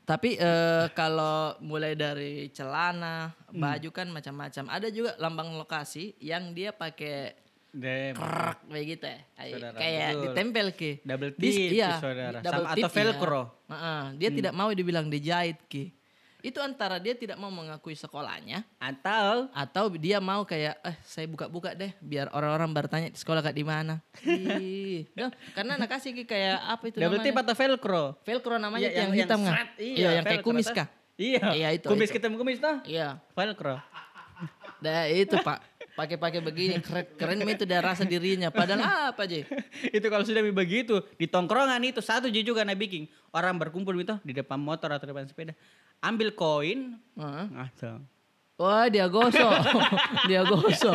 Tapi 0.05 0.37
eh, 0.37 0.87
kalau 0.93 1.57
mulai 1.59 1.97
dari 1.97 2.53
celana, 2.53 3.33
Hmm. 3.49 3.57
baju 3.59 3.89
kan 3.89 4.07
macam-macam. 4.07 4.65
Ada 4.69 4.89
juga 4.89 5.17
lambang 5.17 5.57
lokasi 5.57 6.13
yang 6.19 6.53
dia 6.53 6.71
pakai 6.71 7.33
Dem. 7.71 8.13
krek 8.13 8.59
kayak 8.67 8.85
gitu 8.87 9.05
ya. 9.05 9.19
Kayak- 9.35 9.51
Saudara, 9.51 9.77
kayak 9.77 10.07
betul. 10.07 10.23
ditempel 10.23 10.67
ki. 10.71 10.93
Double 11.03 11.31
Dis- 11.35 11.57
tip, 11.57 11.71
iya, 11.73 11.91
saudara. 11.97 12.39
double 12.39 12.53
Sama 12.55 12.69
atau 12.69 12.77
tip, 12.77 12.85
iya. 12.85 12.95
velcro. 12.95 13.43
Heeh, 13.65 14.03
dia 14.15 14.29
tidak 14.31 14.53
mau 14.53 14.71
dibilang 14.71 15.07
dijahit 15.09 15.59
ki. 15.67 15.85
Itu 16.45 16.61
antara 16.61 17.01
dia 17.01 17.17
tidak 17.17 17.41
mau 17.41 17.49
mengakui 17.49 17.97
sekolahnya 17.97 18.69
Atau 18.77 19.49
atau 19.49 19.89
dia 19.97 20.21
mau 20.21 20.45
kayak 20.45 20.77
eh 20.85 20.97
saya 21.01 21.25
buka-buka 21.25 21.73
deh 21.73 21.89
biar 22.05 22.29
orang-orang 22.37 22.69
bertanya 22.69 23.09
di 23.09 23.17
sekolah 23.17 23.41
kak 23.41 23.57
di 23.57 23.65
mana. 23.65 24.05
Ih, 24.29 25.09
karena 25.57 25.81
anak 25.81 25.89
kasih 25.89 26.13
kayak 26.29 26.61
apa 26.69 26.85
itu 26.93 27.01
double 27.01 27.17
namanya? 27.17 27.41
atau 27.49 27.55
velcro? 27.57 28.05
Velcro 28.21 28.57
namanya 28.61 28.85
Iya, 28.85 28.93
itu 28.93 29.01
yang, 29.01 29.13
hitam 29.17 29.39
nggak? 29.41 29.55
seret, 29.57 29.71
Iya, 29.81 30.09
yang 30.21 30.25
kayak 30.29 30.45
kumis 30.45 30.69
kah? 30.69 30.89
Iya. 31.17 31.45
Iya, 31.57 31.69
itu, 31.81 31.87
Kumis 31.89 32.11
itu. 32.13 32.17
ketemu 32.21 32.35
kumis 32.37 32.59
tuh. 32.61 32.77
Iya. 32.85 33.17
Velcro. 33.33 33.81
Dah 34.85 35.09
itu 35.09 35.41
pak 35.41 35.65
pakai-pakai 35.95 36.43
begini 36.43 36.83
keren, 36.83 37.07
keren 37.15 37.39
itu 37.47 37.65
dia 37.65 37.79
rasa 37.79 38.03
dirinya 38.03 38.51
padahal 38.51 39.15
apa 39.15 39.25
aja 39.25 39.47
itu 39.97 40.07
kalau 40.11 40.27
sudah 40.27 40.43
begitu 40.51 40.99
di 41.15 41.31
tongkrongan 41.31 41.81
itu 41.87 42.03
satu 42.03 42.27
je 42.29 42.43
juga 42.43 42.67
naik 42.67 42.79
bikin 42.83 43.03
orang 43.31 43.55
berkumpul 43.57 43.95
gitu 43.99 44.19
di 44.27 44.35
depan 44.35 44.59
motor 44.59 44.91
atau 44.91 45.07
depan 45.07 45.27
sepeda 45.27 45.55
ambil 46.03 46.35
koin 46.35 46.99
Heeh. 47.15 47.47
ngaco 47.55 48.15
Wah 48.55 48.87
dia 48.87 49.11
gosok, 49.11 49.51
dia 50.31 50.47
gosok. 50.47 50.95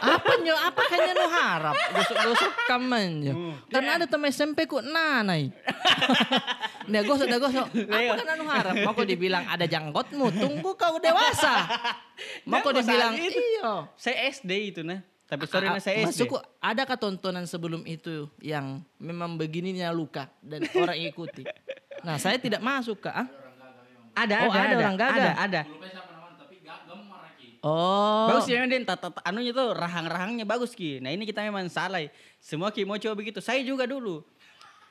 Apa 0.00 0.32
nyo? 0.40 0.56
Apa 0.56 0.80
kayaknya 0.88 1.12
nu 1.20 1.26
harap 1.28 1.76
gosok-gosok 1.92 2.52
kamannya? 2.64 3.60
Karena 3.68 4.00
ada 4.00 4.08
teman 4.08 4.32
SMP 4.32 4.64
ku 4.64 4.80
nanai. 4.80 5.52
dia 6.88 7.00
gosok, 7.06 7.26
dia 7.26 7.40
gosok. 7.40 7.66
Apa 7.70 8.12
kan 8.22 8.34
nu 8.38 8.44
harap? 8.48 8.74
Mau 8.82 8.92
kau 8.94 9.06
dibilang 9.06 9.44
ada 9.46 9.66
janggotmu, 9.66 10.30
tunggu 10.34 10.70
kau 10.74 10.96
dewasa. 10.98 11.68
Mau 12.48 12.62
kau 12.62 12.70
dibilang 12.74 13.14
iya. 13.18 13.88
saya 13.98 14.30
SD 14.30 14.50
itu 14.74 14.80
nah 14.86 15.02
tapi 15.26 15.48
sorry 15.48 15.64
nah 15.64 15.80
saya 15.80 16.04
SD 16.04 16.28
Maksudku 16.28 16.36
adakah 16.60 16.96
tontonan 17.00 17.48
sebelum 17.48 17.82
itu 17.88 18.28
yang 18.44 18.84
memang 19.00 19.40
begininya 19.40 19.88
luka 19.88 20.28
dan 20.44 20.62
orang 20.76 21.00
ikuti? 21.00 21.42
Nah 22.04 22.20
saya 22.20 22.36
tidak 22.36 22.60
masuk 22.60 23.00
kak. 23.00 23.16
Ah? 23.16 23.28
ada 24.12 24.44
Oh, 24.44 24.52
ada, 24.52 24.60
ada 24.60 24.76
orang 24.76 24.96
gagal. 25.00 25.24
ada 25.24 25.32
ada 25.40 25.62
Oh. 27.62 28.26
Bagus 28.26 28.50
ya 28.50 28.58
Den, 28.66 28.82
tata 28.82 29.06
tata- 29.06 29.22
anunya 29.22 29.54
tuh 29.54 29.70
rahang-rahangnya 29.70 30.42
bagus 30.42 30.74
Ki. 30.74 30.98
Nah 30.98 31.14
ini 31.14 31.22
kita 31.22 31.46
memang 31.46 31.70
salah. 31.70 32.02
Semua 32.42 32.74
Ki 32.74 32.82
mau 32.82 32.98
coba 32.98 33.14
begitu. 33.14 33.38
Saya 33.38 33.62
juga 33.62 33.86
dulu. 33.86 34.26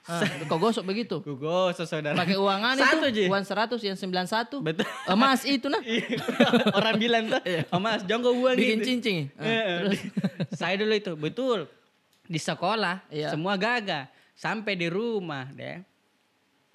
Ah, 0.01 0.25
kau 0.49 0.57
gosok 0.57 0.81
begitu? 0.83 1.21
Gugo 1.21 1.69
saudara. 1.71 2.17
Pakai 2.17 2.33
uangan 2.33 2.73
Satu 2.73 3.05
itu, 3.05 3.21
aja. 3.21 3.29
uang 3.29 3.43
100 3.45 3.77
yang 3.85 3.97
91. 3.97 4.65
Betul. 4.65 4.85
Emas 5.05 5.41
itu 5.45 5.67
nah. 5.67 5.81
Iya. 5.85 6.17
Orang 6.73 6.95
bilang 6.97 7.23
tuh, 7.27 7.41
oh 7.69 7.77
mas, 7.77 8.01
jonggo 8.03 8.33
uang 8.33 8.57
Bikin 8.57 8.81
gitu. 8.81 8.87
cincin. 8.97 9.29
Ah, 9.35 9.45
Iya. 9.45 9.65
terus 9.85 10.01
Saya 10.59 10.75
dulu 10.75 10.93
itu, 10.93 11.13
betul. 11.13 11.59
Di 12.25 12.39
sekolah, 12.39 13.05
Iya. 13.07 13.29
semua 13.29 13.53
gagal. 13.55 14.09
Sampai 14.33 14.73
di 14.73 14.89
rumah 14.89 15.45
deh. 15.47 15.85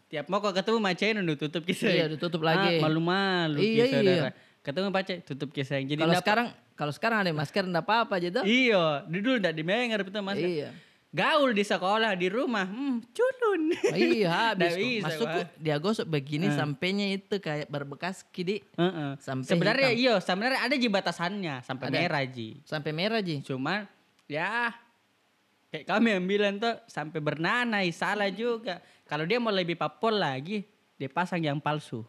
Tiap 0.06 0.30
mau 0.30 0.38
kok 0.38 0.54
ketemu 0.54 0.78
macam 0.78 1.06
udah 1.18 1.36
tutup 1.36 1.62
kisah. 1.66 1.90
Iya, 1.90 2.06
ditutup 2.06 2.38
lagi. 2.40 2.78
malu-malu 2.78 3.58
Iya, 3.58 3.84
Ki, 3.84 3.92
saudara. 3.92 4.06
iya. 4.06 4.30
Ketemu 4.62 4.88
pacar, 4.90 5.16
tutup 5.22 5.50
kisah. 5.50 5.78
Jadi 5.78 5.98
kalau 5.98 6.14
sekarang 6.14 6.46
kalau 6.76 6.92
sekarang 6.94 7.18
ada 7.22 7.30
masker 7.32 7.64
enggak 7.64 7.82
apa-apa 7.82 8.22
aja 8.22 8.28
tuh. 8.30 8.44
Iya, 8.46 9.02
dulu 9.02 9.42
enggak 9.42 9.50
dimengar 9.50 9.98
betul 10.02 10.22
mas. 10.22 10.38
Iya. 10.38 10.70
Gaul 11.08 11.54
di 11.54 11.62
sekolah, 11.62 12.12
di 12.12 12.28
rumah, 12.28 12.66
hmm, 12.66 13.08
culun. 13.10 13.62
Iya 13.88 14.28
habis 14.52 14.74
bisa, 14.74 15.06
Masuk 15.06 15.24
kok, 15.24 15.48
dia 15.56 15.76
gosok 15.78 16.06
begini 16.06 16.50
sampainya 16.50 17.08
itu 17.08 17.38
kayak 17.38 17.66
berbekas 17.66 18.26
kidi 18.28 18.60
Heeh. 18.74 19.16
Sampai 19.16 19.48
sebenarnya 19.48 19.90
hitam. 19.90 20.02
iya, 20.02 20.14
sebenarnya 20.18 20.60
ada 20.60 20.74
ji 20.74 20.88
batasannya 20.88 21.54
sampai 21.62 21.86
Ada. 21.88 21.96
merah 21.96 22.24
ji. 22.26 22.48
sampai 22.62 22.90
merah 22.92 23.20
ji. 23.20 23.40
Cuman 23.40 23.88
ya 24.26 24.74
kayak 25.68 25.86
kami 25.86 26.08
yang 26.10 26.24
bilang 26.26 26.54
tuh 26.56 26.74
sampai 26.84 27.18
bernanai 27.18 27.88
salah 27.90 28.28
juga. 28.28 28.78
Kalau 29.02 29.24
dia 29.24 29.38
mau 29.38 29.54
lebih 29.54 29.74
papol 29.74 30.18
lagi, 30.18 30.66
dia 30.94 31.08
pasang 31.08 31.40
yang 31.40 31.56
palsu. 31.56 32.02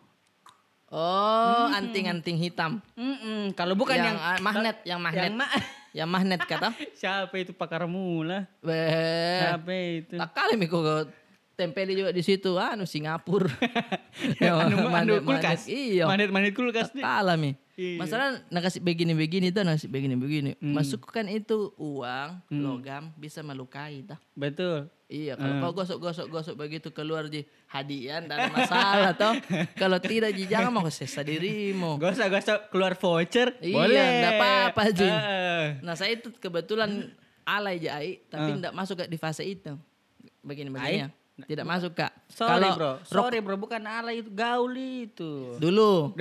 Oh, 0.88 1.68
anting-anting 1.70 2.40
hitam. 2.40 2.80
Mm-mm, 2.96 3.52
Kalau 3.54 3.76
bukan 3.76 4.00
yang, 4.00 4.16
Yang, 4.16 4.18
ah, 4.24 4.38
magnet, 4.40 4.78
yang 4.84 5.00
magnet. 5.04 5.24
Yang 5.28 5.36
ma- 5.36 5.52
Yang 5.98 6.10
magnet 6.14 6.42
kata. 6.46 6.70
Siapa 7.02 7.34
itu 7.42 7.58
pakar 7.58 7.90
mula? 7.90 8.46
Siapa 8.62 9.74
itu? 9.74 10.14
Tak 10.22 10.30
kali 10.38 10.54
mi 10.54 10.70
kok 10.70 11.10
tempeli 11.58 11.98
juga 11.98 12.14
di 12.14 12.22
situ 12.22 12.54
anu 12.62 12.86
Singapura. 12.86 13.50
anu, 14.38 14.62
anu 14.62 14.76
Magnet-magnet. 14.94 15.26
kulkas. 15.26 15.62
Iya. 15.66 16.06
Magnet-magnet 16.06 16.54
kulkas 16.54 16.94
nih. 16.94 17.02
Kalah 17.02 17.34
mi. 17.34 17.58
Iya. 17.74 17.98
Masalah 17.98 18.28
nak 18.54 18.62
kasih 18.70 18.82
begini-begini 18.86 19.50
tuh 19.50 19.66
ngasih 19.66 19.90
begini-begini. 19.90 20.62
Hmm. 20.62 20.78
Masukkan 20.78 21.26
itu 21.26 21.74
uang, 21.82 22.46
logam 22.54 23.10
bisa 23.18 23.42
melukai 23.42 24.06
dah. 24.06 24.22
Betul. 24.38 24.94
Iya, 25.08 25.40
Hmm. 25.40 25.64
kalau 25.64 25.72
kau 25.72 25.80
gosok-gosok-gosok 25.80 26.60
begitu 26.60 26.92
keluar 26.92 27.32
di 27.32 27.48
hadiah, 27.66 28.20
tidak 28.20 28.36
ada 28.38 28.52
masalah 28.52 29.12
toh. 29.16 29.40
Kalau 29.74 30.04
tidak 30.04 30.36
ji 30.36 30.44
jangan 30.46 30.68
mau 30.70 30.92
sesa 30.92 31.24
dirimu. 31.24 31.96
Usah 31.96 32.28
keluar 32.68 32.92
voucher. 32.92 33.56
Iya, 33.58 33.72
boleh. 33.72 34.04
nggak 34.20 34.34
apa-apa, 34.36 34.82
Ji. 34.92 35.08
Heeh. 35.08 35.64
Nah 35.80 35.96
saya 35.96 36.12
itu 36.12 36.28
kebetulan 36.34 37.08
alay 37.42 37.80
jai, 37.80 38.20
tapi 38.28 38.52
Hmm. 38.52 38.58
tidak 38.60 38.74
masuk 38.76 38.96
ke 39.00 39.06
di 39.08 39.16
fase 39.16 39.48
itu. 39.48 39.80
Begini 40.44 40.68
begini. 40.68 41.08
Tidak 41.40 41.64
masuk 41.64 41.96
kak. 41.96 42.07
Sorry 42.28 42.60
Kalau 42.60 42.70
bro, 42.76 42.92
rock- 42.92 43.08
sorry 43.08 43.40
bro, 43.40 43.56
bukan 43.56 43.82
ala 43.82 44.12
itu 44.12 44.28
gaul 44.30 44.76
itu. 44.76 45.56
Dulu. 45.56 46.12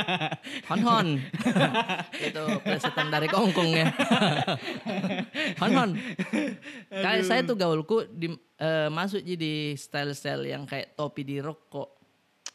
Hon 0.70 0.80
Hon. 0.80 1.08
itu 2.26 2.42
plesetan 2.62 3.08
dari 3.08 3.26
Kongkong 3.26 3.66
ya. 3.68 3.86
hon 5.60 5.70
Hon. 5.72 5.90
Kayak 6.88 7.22
saya 7.22 7.40
tuh 7.42 7.54
gaulku 7.54 8.06
di, 8.08 8.32
eh, 8.56 8.88
masuk 8.88 9.20
jadi 9.20 9.34
di 9.34 9.52
style-style 9.74 10.46
yang 10.46 10.62
kayak 10.64 10.94
topi 10.94 11.22
di 11.22 11.38
rokok. 11.38 11.98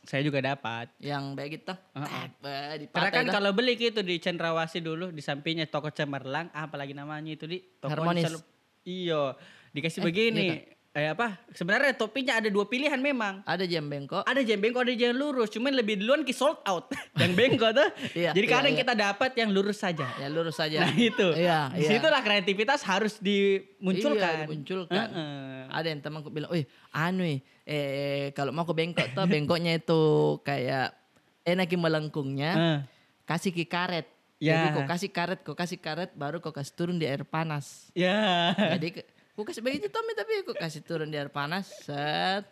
Saya 0.02 0.20
juga 0.20 0.40
dapat. 0.40 0.92
Yang 0.98 1.24
kayak 1.34 1.50
gitu. 1.54 1.74
Tak, 1.94 2.30
bah, 2.40 2.76
dipakai 2.76 2.92
Karena 2.92 3.10
kan 3.14 3.24
dah. 3.26 3.34
kalau 3.34 3.52
beli 3.52 3.74
gitu 3.76 4.00
di 4.00 4.16
Cendrawasih 4.18 4.80
dulu 4.80 5.06
di 5.10 5.20
sampingnya 5.20 5.64
toko 5.66 5.88
Cemerlang, 5.90 6.52
apalagi 6.52 6.92
namanya 6.92 7.32
itu 7.32 7.46
di 7.46 7.64
toko 7.78 7.94
Harmonis. 7.94 8.36
Iyo, 8.84 9.36
dikasih 9.72 10.00
Eh, 10.00 10.06
begini. 10.06 10.44
iya 10.46 10.56
Eh 10.94 11.10
apa? 11.10 11.42
Sebenarnya 11.58 11.98
topinya 11.98 12.38
ada 12.38 12.54
dua 12.54 12.70
pilihan 12.70 13.02
memang. 13.02 13.42
ada 13.50 13.66
jam 13.66 13.82
bengkok. 13.82 14.22
Ada 14.30 14.46
jam 14.46 14.62
bengkok, 14.62 14.86
ada 14.86 14.94
jam 14.94 15.18
lurus. 15.18 15.50
Cuman 15.50 15.74
lebih 15.74 15.98
duluan 15.98 16.22
ki 16.22 16.38
sold 16.38 16.62
out. 16.70 16.94
yang 17.22 17.34
bengkok 17.34 17.74
tuh. 17.74 17.90
Iya, 18.22 18.30
Jadi 18.38 18.46
iya, 18.46 18.54
kadang 18.54 18.74
iya. 18.78 18.82
kita 18.86 18.94
dapat 18.94 19.32
yang 19.34 19.50
lurus 19.50 19.82
saja. 19.82 20.06
Ya 20.22 20.30
lurus 20.30 20.54
saja. 20.54 20.86
Nah 20.86 20.94
itu. 20.94 21.34
Iya, 21.34 21.74
Di 21.74 21.82
iya. 21.82 21.90
situlah 21.98 22.22
kreativitas 22.22 22.86
harus 22.86 23.18
dimunculkan. 23.18 24.22
Iya, 24.22 24.46
dimunculkan. 24.46 25.08
Heeh. 25.10 25.62
Ada 25.74 25.88
yang 25.90 26.00
temanku 26.06 26.30
bilang, 26.30 26.54
"Wih, 26.54 26.70
anu 26.94 27.26
eh, 27.26 27.42
eh 27.66 28.26
kalau 28.38 28.54
mau 28.54 28.62
ke 28.62 28.78
bengkok 28.78 29.18
tuh 29.18 29.26
bengkoknya 29.34 29.82
itu 29.82 30.02
kayak 30.46 30.94
enakin 31.42 31.82
melengkungnya, 31.82 32.52
Eh. 32.54 32.80
kasih 33.26 33.50
ki 33.50 33.66
karet. 33.66 34.06
Ya. 34.38 34.62
Jadi 34.62 34.68
kau 34.78 34.86
kasih 34.86 35.10
karet, 35.10 35.40
kau 35.42 35.56
kasih 35.58 35.80
karet 35.82 36.12
baru 36.14 36.38
kau 36.38 36.54
kasih 36.54 36.76
turun 36.78 37.02
di 37.02 37.10
air 37.10 37.26
panas. 37.26 37.90
Ya. 37.98 38.54
Jadi 38.78 39.02
kasih 39.42 39.66
begitu 39.66 39.90
Tommy 39.90 40.14
tapi 40.14 40.46
kau 40.46 40.54
kasih 40.54 40.86
turun 40.86 41.10
di 41.10 41.18
air 41.18 41.34
panas, 41.34 41.66
set. 41.82 42.46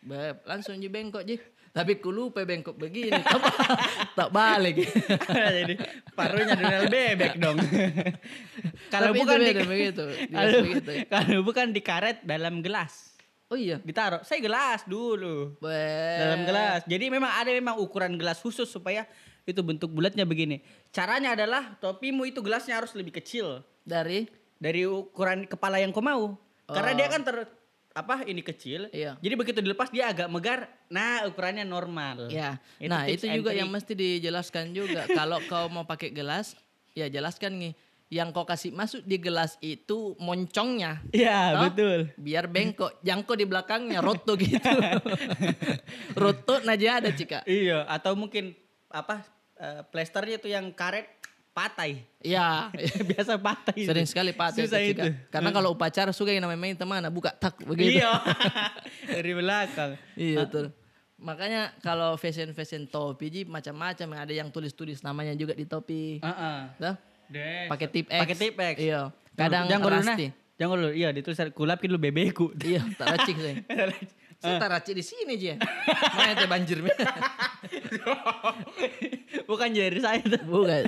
Beb, 0.00 0.46
langsung 0.46 0.78
di 0.78 0.86
bengkok 0.86 1.26
ji. 1.26 1.36
Tapi 1.70 2.02
ku 2.02 2.10
lupa 2.10 2.42
bengkok 2.42 2.74
begini, 2.74 3.14
tak, 3.26 3.42
tak 4.18 4.28
balik. 4.34 4.82
Jadi 5.58 5.74
parunya 6.18 6.58
donel 6.58 6.90
bebek 6.90 7.38
dong. 7.38 7.58
kalau 8.94 9.14
bukan 9.14 9.38
di 9.38 9.54
begitu, 9.54 10.04
kalau, 10.34 10.58
begitu. 10.66 10.90
kalau 11.06 11.38
bukan 11.46 11.66
di 11.70 11.80
karet 11.82 12.26
dalam 12.26 12.58
gelas. 12.58 13.14
Oh 13.50 13.58
iya. 13.58 13.78
Ditaruh. 13.82 14.22
Saya 14.26 14.42
gelas 14.42 14.82
dulu. 14.86 15.58
Beb. 15.62 16.18
Dalam 16.18 16.40
gelas. 16.42 16.80
Jadi 16.90 17.06
memang 17.06 17.30
ada 17.38 17.50
memang 17.54 17.78
ukuran 17.78 18.18
gelas 18.18 18.42
khusus 18.42 18.66
supaya 18.66 19.06
itu 19.46 19.62
bentuk 19.62 19.94
bulatnya 19.94 20.26
begini. 20.26 20.62
Caranya 20.90 21.38
adalah 21.38 21.78
topimu 21.78 22.26
itu 22.26 22.42
gelasnya 22.42 22.78
harus 22.78 22.94
lebih 22.98 23.18
kecil 23.22 23.62
Dari 23.86 24.26
dari 24.60 24.84
ukuran 24.84 25.48
kepala 25.48 25.80
yang 25.80 25.90
kau 25.90 26.04
mau. 26.04 26.36
Karena 26.68 26.92
Oh. 26.92 26.96
dia 26.96 27.08
kan 27.08 27.24
ter 27.24 27.36
apa 27.90 28.22
ini 28.22 28.38
kecil. 28.40 28.86
Iya. 28.92 29.18
Jadi 29.18 29.34
begitu 29.34 29.58
dilepas 29.58 29.90
dia 29.90 30.06
agak 30.06 30.30
megar. 30.30 30.70
Nah, 30.86 31.26
ukurannya 31.26 31.66
normal. 31.66 32.30
Ya, 32.30 32.60
Itu 32.76 32.86
nah 32.86 33.02
itu 33.08 33.26
juga 33.26 33.50
trick. 33.50 33.58
yang 33.58 33.68
mesti 33.68 33.92
dijelaskan 33.92 34.70
juga. 34.70 35.02
Kalau 35.18 35.42
kau 35.48 35.66
mau 35.66 35.82
pakai 35.82 36.12
gelas, 36.12 36.54
ya 36.92 37.08
jelaskan 37.08 37.58
nih. 37.58 37.74
Yang 38.10 38.28
kau 38.30 38.42
kasih 38.42 38.70
masuk 38.70 39.02
di 39.02 39.18
gelas 39.18 39.54
itu 39.58 40.14
moncongnya. 40.18 40.98
Iya, 41.10 41.66
betul. 41.66 42.10
Biar 42.14 42.46
bengkok. 42.46 42.98
Jangko 43.02 43.34
di 43.34 43.46
belakangnya 43.46 43.98
roto 44.06 44.34
gitu. 44.34 44.66
roto 46.18 46.58
aja 46.60 46.98
ada 46.98 47.10
cika. 47.10 47.42
Iya, 47.44 47.86
atau 47.86 48.14
mungkin 48.14 48.54
apa 48.90 49.22
eh, 49.56 49.82
plesternya 49.86 50.38
tuh 50.38 50.50
yang 50.50 50.70
karet 50.70 51.06
patai. 51.50 52.06
Ya, 52.20 52.70
Biasa 53.10 53.36
patai. 53.40 53.74
itu. 53.80 53.88
sering 53.88 54.06
sekali 54.06 54.30
patah 54.32 54.60
Susah 54.60 54.80
itu, 54.80 54.96
itu. 54.96 55.08
Karena 55.32 55.50
kalau 55.50 55.74
upacara 55.74 56.10
suka 56.14 56.30
yang 56.32 56.44
namanya 56.46 56.60
main 56.60 56.76
teman, 56.76 57.02
buka 57.10 57.34
tak 57.34 57.58
begitu. 57.64 58.00
Iya. 58.00 58.12
Dari 59.16 59.32
belakang. 59.34 59.90
Iya 60.14 60.46
betul. 60.46 60.66
Makanya 61.20 61.76
kalau 61.84 62.16
fashion 62.16 62.56
fashion 62.56 62.88
topi 62.88 63.28
ji 63.28 63.42
macam-macam 63.44 64.24
ada 64.24 64.32
yang 64.32 64.48
tulis-tulis 64.48 65.04
namanya 65.04 65.36
juga 65.36 65.52
di 65.52 65.68
topi. 65.68 66.16
Heeh. 66.24 66.58
Tuh, 66.80 66.96
Deh. 67.28 67.68
pakai 67.68 67.88
tip 67.92 68.06
X. 68.08 68.20
Pakai 68.24 68.36
tip 68.36 68.54
X. 68.56 68.76
Iya. 68.80 69.00
Kadang 69.36 69.64
jangan 69.68 69.84
dulu 69.84 69.96
nah. 70.00 70.02
rasti. 70.16 70.26
Jangan 70.60 70.74
dulu. 70.76 70.90
Iya, 70.92 71.08
ditulis 71.12 71.38
kulapin 71.56 71.88
dulu 71.88 72.00
bebeku. 72.00 72.46
Iya, 72.60 72.84
tak 72.96 73.16
racik 73.16 73.36
saya. 73.44 73.56
Saya 74.40 74.56
tak 74.56 74.70
racik 74.72 74.94
di 74.96 75.04
sini 75.04 75.36
aja. 75.36 75.60
Mana 76.16 76.32
teh 76.32 76.48
banjir 76.48 76.80
Bukan 79.50 79.68
dari 79.70 80.00
saya 80.00 80.20
tuh. 80.20 80.42
Bukan. 80.44 80.84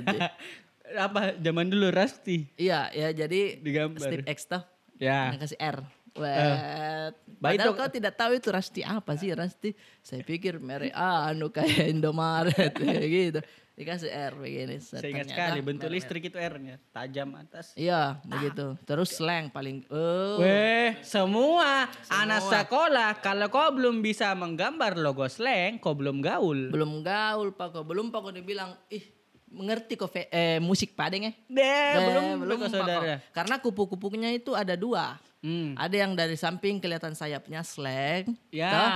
Apa 1.06 1.38
zaman 1.38 1.66
dulu 1.66 1.88
Rasti. 1.88 2.44
Iya, 2.54 2.92
ya 2.92 3.08
jadi 3.16 3.56
Digambar. 3.58 4.02
Steve 4.02 4.24
X 4.28 4.38
tuh. 4.44 4.62
Ya. 5.00 5.32
Yang 5.32 5.40
kasih 5.48 5.58
R. 5.58 5.78
Wet. 6.12 7.16
Bah, 7.40 7.48
Padahal 7.48 7.72
itu- 7.72 7.78
kau 7.80 7.88
tidak 7.88 8.14
tahu 8.14 8.32
itu 8.36 8.48
Rasti 8.52 8.80
apa 8.84 9.16
sih 9.16 9.32
Rasti. 9.32 9.72
Saya 9.98 10.20
pikir 10.20 10.60
merek 10.60 10.92
anu 10.92 11.48
kayak 11.48 11.88
Indomaret 11.88 12.76
gitu. 13.08 13.40
Dikasih 13.72 14.12
R 14.12 14.36
begini. 14.36 14.76
Saya 14.78 15.00
ingat 15.06 15.26
sekali 15.26 15.58
bentuk 15.58 15.88
listrik 15.88 16.22
itu 16.22 16.36
R-nya, 16.36 16.76
tajam 16.90 17.32
atas. 17.34 17.72
Iya, 17.72 18.20
begitu. 18.22 18.76
Terus 18.82 19.10
slang 19.10 19.48
paling 19.48 19.88
oh. 19.88 20.36
Weh, 20.38 20.92
semua, 21.00 21.88
anak 22.06 22.44
sekolah 22.44 23.16
kalau 23.16 23.48
kau 23.48 23.72
belum 23.72 23.98
bisa 23.98 24.28
menggambar 24.32 24.92
logo 24.94 25.24
slang, 25.26 25.78
kau 25.78 25.92
belum 25.92 26.20
gaul. 26.20 26.68
belum 26.68 27.00
gaul 27.00 27.48
pak 27.50 27.72
kok 27.72 27.84
belum 27.84 28.08
pak 28.08 28.20
kok 28.22 28.34
dibilang 28.34 28.76
ih 28.86 29.02
mengerti 29.48 29.94
kok 29.94 30.08
fe- 30.08 30.28
eh, 30.28 30.56
musik 30.58 30.92
padeng 30.92 31.28
ya 31.28 31.32
Deh, 31.46 31.64
Eh, 31.92 32.00
belum 32.06 32.24
belum 32.40 32.56
kau 32.58 32.64
Pak, 32.64 32.72
saudara. 32.74 33.00
kok. 33.00 33.32
karena 33.32 33.54
kupu-kupunya 33.58 34.30
itu 34.30 34.52
ada 34.52 34.72
dua 34.74 35.16
Hmm. 35.38 35.74
ada 35.74 35.92
yang 35.92 36.12
dari 36.12 36.32
samping 36.34 36.78
kelihatan 36.78 37.12
sayapnya 37.12 37.60
slang 37.62 38.32
Ya. 38.48 38.70
toh. 38.70 38.90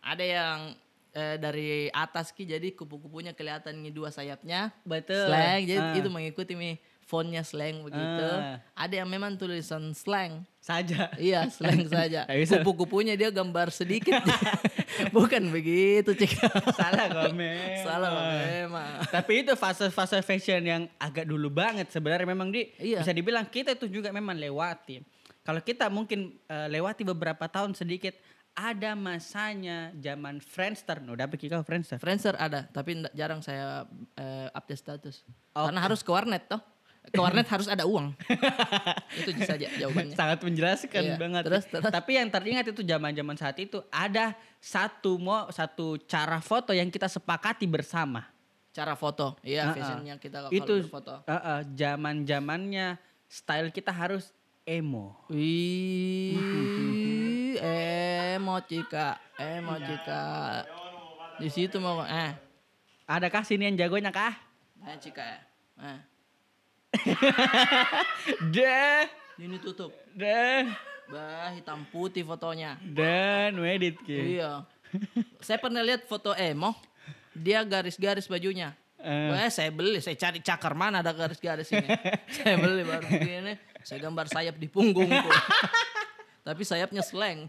ada 0.00 0.24
yang 0.24 0.58
eh, 1.18 1.34
dari 1.36 1.68
atas 1.90 2.30
ki 2.30 2.46
jadi 2.46 2.70
kupu-kupunya 2.70 3.34
kelihatan 3.34 3.82
nih 3.82 3.90
dua 3.90 4.08
sayapnya 4.08 4.70
Betul. 4.86 5.26
slang 5.26 5.66
jadi 5.66 5.82
Ah. 5.82 5.98
itu 5.98 6.06
mengikuti 6.06 6.54
nih 6.54 6.78
fontnya 7.02 7.42
slang 7.42 7.82
begitu 7.82 8.26
Ah. 8.30 8.62
ada 8.72 8.94
yang 8.94 9.08
memang 9.08 9.34
tulisan 9.34 9.90
slang 9.92 10.46
Saja. 10.58 11.08
Iya, 11.16 11.48
slang 11.48 11.88
saja. 11.88 12.28
Kupu-kupunya 12.28 13.16
dia 13.16 13.32
gambar 13.32 13.72
sedikit. 13.72 14.20
Bukan 15.16 15.48
begitu, 15.48 16.12
Cik. 16.12 16.44
Salah 16.76 17.08
memang. 17.24 17.80
Salah 17.80 18.10
memang. 18.36 19.00
Tapi 19.08 19.32
itu 19.40 19.56
fase-fase 19.56 20.20
fashion 20.20 20.60
yang 20.60 20.82
agak 21.00 21.24
dulu 21.24 21.48
banget 21.48 21.88
sebenarnya 21.88 22.28
memang 22.28 22.52
di 22.52 22.68
Iya. 22.76 23.00
bisa 23.00 23.16
dibilang 23.16 23.48
kita 23.48 23.72
itu 23.72 23.88
juga 23.88 24.12
memang 24.12 24.36
lewati. 24.36 25.00
Kalau 25.40 25.64
kita 25.64 25.88
mungkin 25.88 26.36
eh, 26.44 26.68
lewati 26.68 27.00
beberapa 27.00 27.48
tahun 27.48 27.72
sedikit 27.72 28.12
ada 28.58 28.98
masanya 28.98 29.94
zaman 29.94 30.42
Friendster. 30.42 30.98
Udah 30.98 31.30
kau 31.30 31.62
Friendster? 31.62 32.02
Friendster 32.02 32.34
ada, 32.34 32.66
tapi 32.66 33.06
jarang 33.14 33.38
saya 33.38 33.86
eh, 34.18 34.50
update 34.50 34.82
status. 34.82 35.22
Oke. 35.54 35.70
Karena 35.70 35.80
harus 35.80 36.02
ke 36.02 36.10
warnet 36.10 36.50
toh. 36.50 36.58
Ke 37.08 37.22
warnet 37.22 37.46
harus 37.46 37.70
ada 37.70 37.86
uang. 37.86 38.12
itu 39.22 39.30
saja 39.40 39.70
jawabannya. 39.78 40.12
Sangat 40.12 40.42
menjelaskan 40.44 41.02
Iya. 41.06 41.16
banget. 41.16 41.42
Terus, 41.46 41.64
terus. 41.70 41.84
Tapi 41.86 42.10
yang 42.18 42.28
teringat 42.28 42.66
itu 42.68 42.82
zaman-zaman 42.82 43.36
saat 43.38 43.56
itu 43.62 43.78
ada 43.88 44.34
satu 44.58 45.16
mo 45.16 45.46
satu 45.48 45.96
cara 46.04 46.42
foto 46.42 46.74
yang 46.74 46.90
kita 46.90 47.06
sepakati 47.08 47.64
bersama. 47.64 48.26
Cara 48.74 48.92
foto. 48.92 49.38
Iya, 49.40 49.64
Ah, 49.64 49.68
ah. 49.70 49.74
fashionnya 49.78 50.14
kita 50.20 50.36
kalau 50.44 50.50
itu 50.52 50.74
berfoto. 50.84 51.24
uh-uh, 51.24 51.60
zaman-zamannya 51.72 52.98
style 53.24 53.70
kita 53.72 53.92
harus 53.94 54.34
emo. 54.68 55.16
Wih, 55.32 56.36
emo 58.36 58.60
Cika, 58.60 59.16
emo 59.40 59.74
Cika. 59.80 60.22
Di 61.40 61.48
situ 61.48 61.80
mau 61.80 62.04
eh, 62.04 62.36
Adakah 63.08 63.40
sini 63.40 63.64
yang 63.64 63.78
jagonya 63.78 64.12
kah? 64.12 64.36
eh 64.84 64.96
Cika 65.00 65.24
ya. 65.24 65.40
Eh, 65.80 65.98
Deh, 68.54 69.04
ini 69.40 69.56
tutup. 69.58 69.92
deh, 70.12 70.68
Bah, 71.08 71.48
hitam 71.56 71.88
putih 71.88 72.20
fotonya. 72.20 72.76
dan 72.84 73.56
wedit 73.56 73.96
ki. 74.04 74.36
Iya. 74.36 74.68
saya 75.40 75.56
pernah 75.56 75.80
lihat 75.80 76.04
foto 76.04 76.36
emo, 76.36 76.76
dia 77.32 77.64
garis-garis 77.64 78.28
bajunya. 78.28 78.76
Eh. 78.98 79.30
Wah, 79.30 79.48
saya 79.48 79.70
beli, 79.70 80.02
saya 80.02 80.16
cari 80.18 80.42
cakar 80.42 80.74
mana 80.74 81.00
ada 81.00 81.12
garis-garis 81.14 81.70
ini. 81.70 81.88
saya 82.36 82.56
beli 82.58 82.82
baru 82.84 83.06
begini, 83.08 83.56
saya 83.88 84.04
gambar 84.04 84.28
sayap 84.28 84.60
di 84.60 84.68
punggungku. 84.68 85.30
Tapi 86.46 86.60
sayapnya 86.60 87.00
slang. 87.00 87.48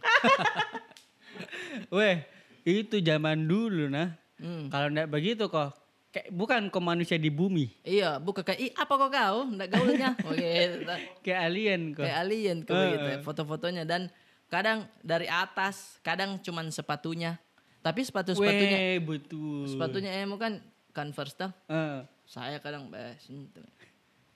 Weh, 1.95 2.23
itu 2.63 3.04
zaman 3.04 3.43
dulu 3.43 3.91
nah. 3.91 4.15
Hmm. 4.39 4.71
Kalau 4.71 4.88
enggak 4.88 5.12
begitu 5.12 5.52
kok, 5.52 5.75
kayak 6.15 6.32
bukan 6.32 6.71
kok 6.71 6.80
manusia 6.80 7.19
di 7.19 7.28
bumi, 7.28 7.75
Iya, 7.84 8.23
bukan 8.23 8.39
kayak, 8.39 8.60
ih 8.60 8.71
apa 8.71 8.93
kok 8.95 9.12
kau? 9.12 9.38
Nggak 9.52 9.67
gaulnya. 9.67 10.10
Oh 10.23 10.32
gitu. 10.32 10.88
kayak 11.19 11.39
alien 11.43 11.82
kok. 11.91 12.08
Kayak 12.08 12.17
alien 12.23 12.58
kok 12.63 12.71
Eh. 12.71 12.80
begitu 12.88 13.08
ya, 13.12 13.17
foto-fotonya. 13.19 13.84
Dan 13.84 14.08
kadang 14.47 14.88
dari 15.04 15.28
atas, 15.28 15.99
kadang 15.99 16.39
cuman 16.39 16.71
sepatunya. 16.71 17.36
Tapi 17.84 18.08
sepatu-sepatunya, 18.08 18.80
Weh, 18.80 18.99
betul. 19.04 19.67
sepatunya 19.67 20.23
emo 20.23 20.39
kan 20.39 20.63
Converse 20.95 21.36
tuh. 21.36 21.52
Eh. 21.67 21.99
Saya 22.23 22.63
kadang 22.63 22.88
bes. 22.88 23.28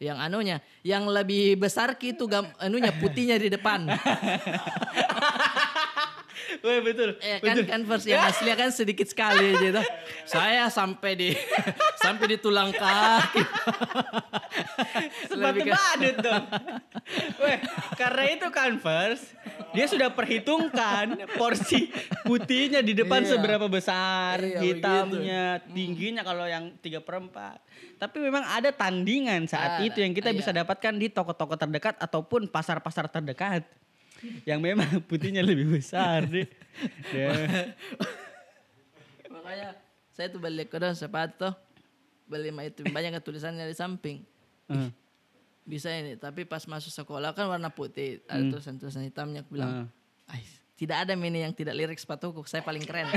Yang 0.04 0.20
anunya, 0.20 0.58
yang 0.84 1.08
lebih 1.08 1.56
besar 1.56 1.96
gitu 1.96 2.28
gam, 2.28 2.44
anunya 2.60 2.92
putihnya 2.92 3.40
di 3.40 3.48
depan. 3.48 3.88
Weh 6.64 6.80
betul. 6.80 7.20
Eh 7.20 7.44
kan 7.44 7.60
Converse 7.60 8.08
yang 8.08 8.24
asli 8.24 8.48
kan 8.56 8.72
sedikit 8.72 9.04
sekali 9.04 9.52
gitu. 9.60 9.84
Saya 10.24 10.72
sampai 10.72 11.12
di 11.12 11.30
sampai 12.04 12.26
di 12.32 12.38
tulang 12.40 12.72
kaki. 12.72 13.44
Ke- 15.28 15.68
badut 15.68 16.16
dong. 16.24 16.44
Weh, 17.36 17.58
karena 18.00 18.24
itu 18.32 18.48
Converse, 18.48 19.36
dia 19.76 19.92
sudah 19.92 20.16
perhitungkan 20.16 21.28
porsi 21.36 21.92
putihnya 22.24 22.80
di 22.80 22.96
depan 22.96 23.28
Iya. 23.28 23.36
seberapa 23.36 23.68
besar, 23.68 24.40
Iya, 24.40 24.60
hitamnya, 24.64 25.44
tingginya 25.68 26.24
kalau 26.24 26.48
yang 26.48 26.80
3 26.80 27.04
per 27.04 27.20
4. 27.20 27.60
Tapi 28.00 28.18
memang 28.24 28.44
ada 28.48 28.72
tandingan 28.72 29.52
saat 29.52 29.84
Ada, 29.84 29.88
itu 29.92 30.00
yang 30.00 30.16
kita 30.16 30.32
iya. 30.32 30.38
bisa 30.40 30.56
dapatkan 30.56 30.96
di 30.96 31.12
toko-toko 31.12 31.60
terdekat 31.60 32.00
ataupun 32.00 32.48
pasar-pasar 32.48 33.12
terdekat. 33.12 33.83
Yang 34.44 34.60
memang 34.60 34.90
putihnya 35.10 35.44
lebih 35.44 35.68
besar. 35.70 36.28
Ya. 37.12 37.30
Makanya 39.30 39.78
saya 40.14 40.28
tuh 40.30 40.40
balik 40.42 40.70
ke 40.72 40.78
dalam 40.78 40.96
sepatu 40.96 41.52
beli 42.24 42.50
mah 42.50 42.66
itu 42.66 42.82
banyak 42.88 43.14
tulisannya 43.20 43.68
di 43.68 43.76
samping. 43.76 44.24
Eh, 44.72 44.90
Bisa 45.64 45.92
ini, 45.96 46.20
tapi 46.20 46.44
pas 46.44 46.64
masuk 46.68 46.92
sekolah 46.92 47.32
kan 47.32 47.48
warna 47.48 47.72
putih, 47.72 48.20
ada 48.28 48.44
tulisan-tulisan 48.52 49.04
hitamnya 49.08 49.48
aku 49.48 49.56
bilang. 49.56 49.88
"Ais, 50.28 50.60
tidak 50.76 51.08
ada 51.08 51.16
mini 51.16 51.40
yang 51.40 51.56
tidak 51.56 51.72
lirik 51.78 51.96
sepatuku, 51.96 52.44
saya 52.44 52.60
paling 52.60 52.84
keren. 52.84 53.08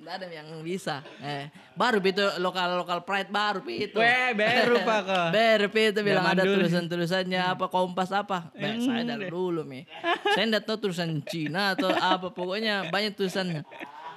Tidak 0.00 0.14
ada 0.16 0.26
yang 0.32 0.64
bisa. 0.64 1.04
Eh, 1.20 1.52
baru 1.76 2.00
itu 2.00 2.24
lokal 2.40 2.80
lokal 2.80 3.04
pride 3.04 3.28
baru 3.28 3.60
itu. 3.68 4.00
Weh, 4.00 4.32
baru 4.32 4.80
pak. 4.88 5.28
Baru 5.28 5.68
itu 5.68 6.00
bilang 6.00 6.24
ada 6.24 6.40
tulisan-tulisannya 6.40 7.36
apa 7.36 7.68
kompas 7.68 8.08
apa. 8.08 8.48
Bah, 8.48 8.74
saya 8.80 9.04
dari 9.04 9.28
dulu 9.28 9.60
mi. 9.60 9.84
Saya 10.32 10.48
tidak 10.48 10.64
tahu 10.64 10.88
tulisan 10.88 11.20
Cina 11.28 11.76
atau 11.76 11.92
apa 11.92 12.32
pokoknya 12.32 12.88
banyak 12.88 13.12
tulisannya. 13.12 13.60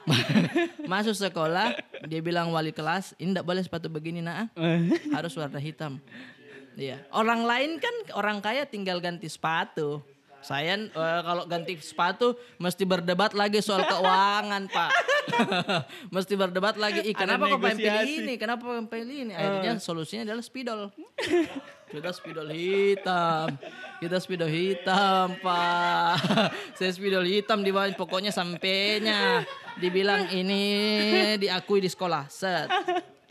Masuk 0.92 1.20
sekolah 1.20 1.76
dia 2.08 2.20
bilang 2.24 2.52
wali 2.56 2.72
kelas 2.72 3.16
ini 3.20 3.36
tidak 3.36 3.48
boleh 3.48 3.64
sepatu 3.64 3.88
begini 3.92 4.24
nak 4.24 4.56
harus 5.16 5.36
warna 5.36 5.60
hitam. 5.60 6.00
Iya. 6.80 7.04
Orang 7.12 7.44
lain 7.44 7.76
kan 7.84 7.92
orang 8.16 8.40
kaya 8.40 8.64
tinggal 8.64 9.04
ganti 9.04 9.28
sepatu. 9.28 10.00
Saya 10.44 10.76
eh, 10.76 11.22
kalau 11.24 11.48
ganti 11.48 11.80
sepatu 11.80 12.36
mesti 12.60 12.84
berdebat 12.84 13.32
lagi 13.32 13.64
soal 13.64 13.88
keuangan, 13.88 14.68
Pak. 14.68 14.92
mesti 16.16 16.34
berdebat 16.36 16.76
lagi. 16.76 17.00
Ih, 17.08 17.16
kenapa 17.16 17.48
kau 17.48 17.60
pengen 17.64 17.80
pilih 17.80 18.12
ini? 18.28 18.34
Kenapa 18.36 18.64
kau 18.68 18.86
pilih 18.92 19.18
ini? 19.28 19.34
Akhirnya 19.34 19.80
solusinya 19.80 20.28
adalah 20.28 20.44
spidol. 20.44 20.92
Kita 21.88 22.10
spidol 22.12 22.52
hitam. 22.52 23.56
Kita 24.04 24.18
spidol 24.20 24.52
hitam, 24.52 25.40
Pak. 25.40 26.16
Saya 26.78 26.92
spidol 26.92 27.24
hitam 27.24 27.64
di 27.64 27.72
bawah 27.72 27.88
pokoknya 27.96 28.36
sampainya 28.36 29.48
dibilang 29.80 30.28
ini 30.36 30.66
diakui 31.40 31.80
di 31.80 31.90
sekolah. 31.90 32.28
Set. 32.28 32.68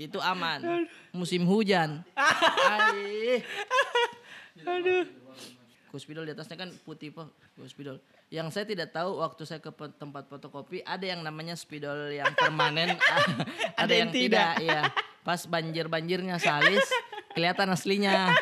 Itu 0.00 0.16
aman. 0.22 0.88
Musim 1.12 1.44
hujan. 1.44 2.00
Ai. 2.72 3.44
Kuspidol 5.92 6.24
di 6.24 6.32
atasnya 6.32 6.56
kan 6.56 6.72
putih 6.88 7.12
pak, 7.12 7.28
kuspidol. 7.60 8.00
Yang 8.32 8.56
saya 8.56 8.64
tidak 8.64 8.96
tahu 8.96 9.20
waktu 9.20 9.44
saya 9.44 9.60
ke 9.60 9.68
tempat 10.00 10.24
fotokopi 10.24 10.80
ada 10.80 11.04
yang 11.04 11.20
namanya 11.20 11.52
spidol 11.52 12.08
yang 12.08 12.32
permanen, 12.32 12.96
ada, 13.12 13.44
Ada 13.76 13.92
yang 13.92 14.08
yang 14.08 14.10
tidak. 14.10 14.50
Iya, 14.64 14.82
pas 15.20 15.44
banjir 15.44 15.92
banjirnya 15.92 16.40
salis 16.40 16.80
kelihatan 17.36 17.68
aslinya. 17.76 18.32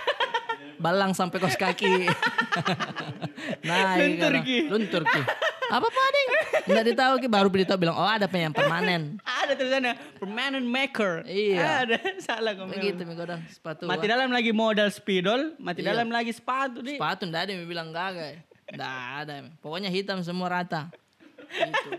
Balang 0.79 1.11
sampai 1.13 1.43
kos 1.43 1.59
kaki. 1.59 2.07
nah, 3.69 3.99
Luntur, 3.99 4.33
Ki. 4.47 4.59
luntur 4.71 5.03
ki. 5.05 5.23
Apa 5.71 5.87
pak 5.87 6.07
ding? 6.15 6.20
Nggak 6.67 6.85
ditahu 6.93 7.15
ki 7.21 7.29
baru 7.31 7.49
beritahu 7.49 7.79
bilang 7.81 7.97
oh 7.97 8.05
ada 8.09 8.27
yang 8.29 8.53
permanen. 8.53 9.17
Ada 9.23 9.53
tulisannya 9.57 9.95
permanent 10.19 10.67
maker. 10.67 11.25
Iya. 11.25 11.87
Ada 11.87 11.97
salah 12.27 12.53
kamu. 12.57 12.71
Begitu 12.77 13.01
mi 13.07 13.15
kodang 13.17 13.41
sepatu. 13.49 13.85
Mati 13.89 14.07
dalam 14.09 14.29
lagi 14.33 14.51
modal 14.51 14.89
spidol, 14.93 15.55
mati 15.57 15.81
Iya. 15.81 15.95
dalam 15.97 16.09
lagi 16.13 16.33
sepatu 16.35 16.85
di. 16.85 16.99
Sepatu 17.01 17.25
ndak 17.29 17.41
ada 17.47 17.51
yang 17.57 17.65
bilang 17.65 17.89
gagal. 17.95 18.41
Ndak 18.73 18.95
ada. 19.25 19.33
Mi. 19.47 19.51
Pokoknya 19.63 19.89
hitam 19.89 20.21
semua 20.21 20.51
rata. 20.51 20.91
Itu. 21.51 21.97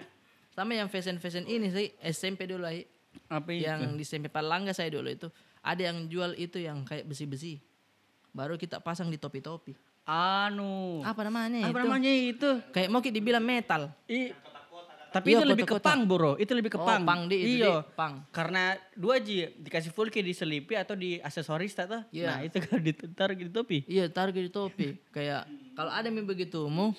Sama 0.51 0.75
yang 0.75 0.91
fashion-fashion 0.91 1.47
ini 1.47 1.71
sih 1.71 1.87
SMP 2.03 2.43
dulu 2.45 2.67
Ai. 2.67 2.83
Apa 3.31 3.49
itu? 3.55 3.63
Yang 3.63 3.81
di 3.95 4.03
SMP 4.03 4.27
Palangga 4.27 4.75
saya 4.75 4.91
dulu 4.91 5.07
itu 5.07 5.27
ada 5.63 5.81
yang 5.81 6.07
jual 6.09 6.35
itu 6.35 6.59
yang 6.59 6.83
kayak 6.83 7.07
besi-besi. 7.07 7.59
Baru 8.31 8.55
kita 8.55 8.79
pasang 8.79 9.11
di 9.11 9.19
topi-topi. 9.19 9.75
Anu. 10.07 11.05
Apa 11.05 11.21
namanya 11.23 11.69
Apa 11.69 11.77
itu? 11.77 11.83
namanya 11.85 12.11
itu? 12.11 12.49
Kayak 12.73 12.89
mau 12.89 12.99
ki 12.99 13.11
dibilang 13.13 13.43
metal. 13.45 13.93
I, 14.09 14.33
tapi 15.11 15.35
Iya, 15.35 15.43
itu 15.43 15.45
lebih 15.45 15.65
ke 15.67 15.77
pang 15.77 16.07
bro. 16.07 16.39
Itu 16.39 16.55
lebih 16.55 16.71
ke 16.71 16.79
Oh, 16.79 16.87
pang. 16.87 17.03
pang 17.03 17.27
di 17.27 17.35
itu 17.35 17.59
Iya. 17.59 17.83
di, 17.83 17.93
pang. 17.93 18.13
Karena 18.31 18.73
dua 18.95 19.19
ji 19.19 19.43
dikasih 19.59 19.91
full 19.91 20.07
key 20.07 20.23
diselipi 20.23 20.73
atau 20.73 20.95
di 20.95 21.19
aksesoris 21.19 21.75
tak 21.75 21.91
Iya. 22.09 22.27
Nah 22.31 22.39
itu 22.47 22.55
kalau 22.63 22.79
ditaruh 22.79 23.35
di 23.35 23.51
topi. 23.51 23.77
Iya, 23.85 24.07
taruh 24.07 24.31
di 24.31 24.47
topi. 24.47 24.95
Kayak 25.11 25.45
kalau 25.75 25.91
ada 25.91 26.07
yang 26.07 26.23
begitu 26.23 26.63
mu 26.65 26.95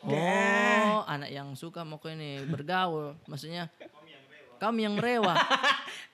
Oh, 0.00 1.04
anak 1.04 1.28
yang 1.28 1.52
suka 1.52 1.84
mau 1.84 2.00
ini 2.02 2.40
bergaul. 2.48 3.20
Maksudnya 3.28 3.68
kami 4.56 4.88
yang 4.88 4.96
rewah. 4.96 5.36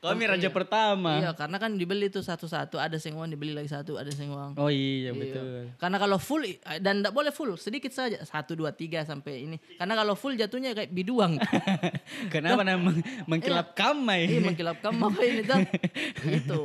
Kami 0.08 0.24
raja 0.26 0.48
pertama. 0.50 1.20
Iya, 1.20 1.30
karena 1.36 1.56
kan 1.56 1.76
dibeli 1.76 2.08
tuh 2.08 2.24
satu-satu, 2.24 2.80
ada 2.80 2.98
sengwang 2.98 3.28
dibeli 3.28 3.52
lagi 3.52 3.68
satu, 3.68 3.94
ada 3.94 4.08
sengwang. 4.10 4.56
Oh 4.56 4.66
iya, 4.66 5.10
Iya. 5.10 5.12
betul. 5.14 5.46
Karena 5.76 5.96
kalau 6.00 6.18
full 6.18 6.42
dan 6.80 7.04
tidak 7.04 7.12
boleh 7.12 7.30
full, 7.30 7.54
sedikit 7.54 7.92
saja 7.92 8.18
satu 8.24 8.56
dua 8.56 8.72
tiga 8.72 9.04
sampai 9.04 9.46
ini. 9.46 9.56
Karena 9.76 9.94
kalau 9.94 10.16
full 10.16 10.34
jatuhnya 10.34 10.72
kayak 10.72 10.90
biduang. 10.90 11.36
Kenapa 12.34 12.64
nama 12.64 12.90
mengkilap 13.28 13.76
kamai? 13.76 14.26
Iya 14.26 14.40
mengkilap 14.42 14.78
kamu 14.80 15.00
apa 15.06 15.20
ini 15.22 15.42
tuh? 15.44 15.60
Itu. 16.40 16.60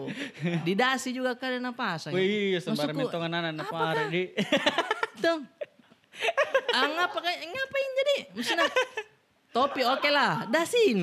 Di 0.63 0.73
dasi 0.73 1.11
juga 1.11 1.35
kalian 1.35 1.67
apa 1.69 1.97
pasang. 1.97 2.13
Wih, 2.13 2.61
sembarang 2.61 2.93
Maksudku, 2.93 3.09
mentongan 3.09 3.33
anak 3.51 3.67
apa 3.67 3.75
pare 3.75 4.03
di. 4.13 4.23
Tuh. 5.23 5.39
Ah, 6.71 6.85
ngapa 6.87 7.17
ngapain 7.19 7.89
jadi? 7.97 8.15
Maksudnya 8.37 8.67
topi 9.49 9.81
oke 9.83 10.07
lah, 10.07 10.45
dasi 10.47 10.93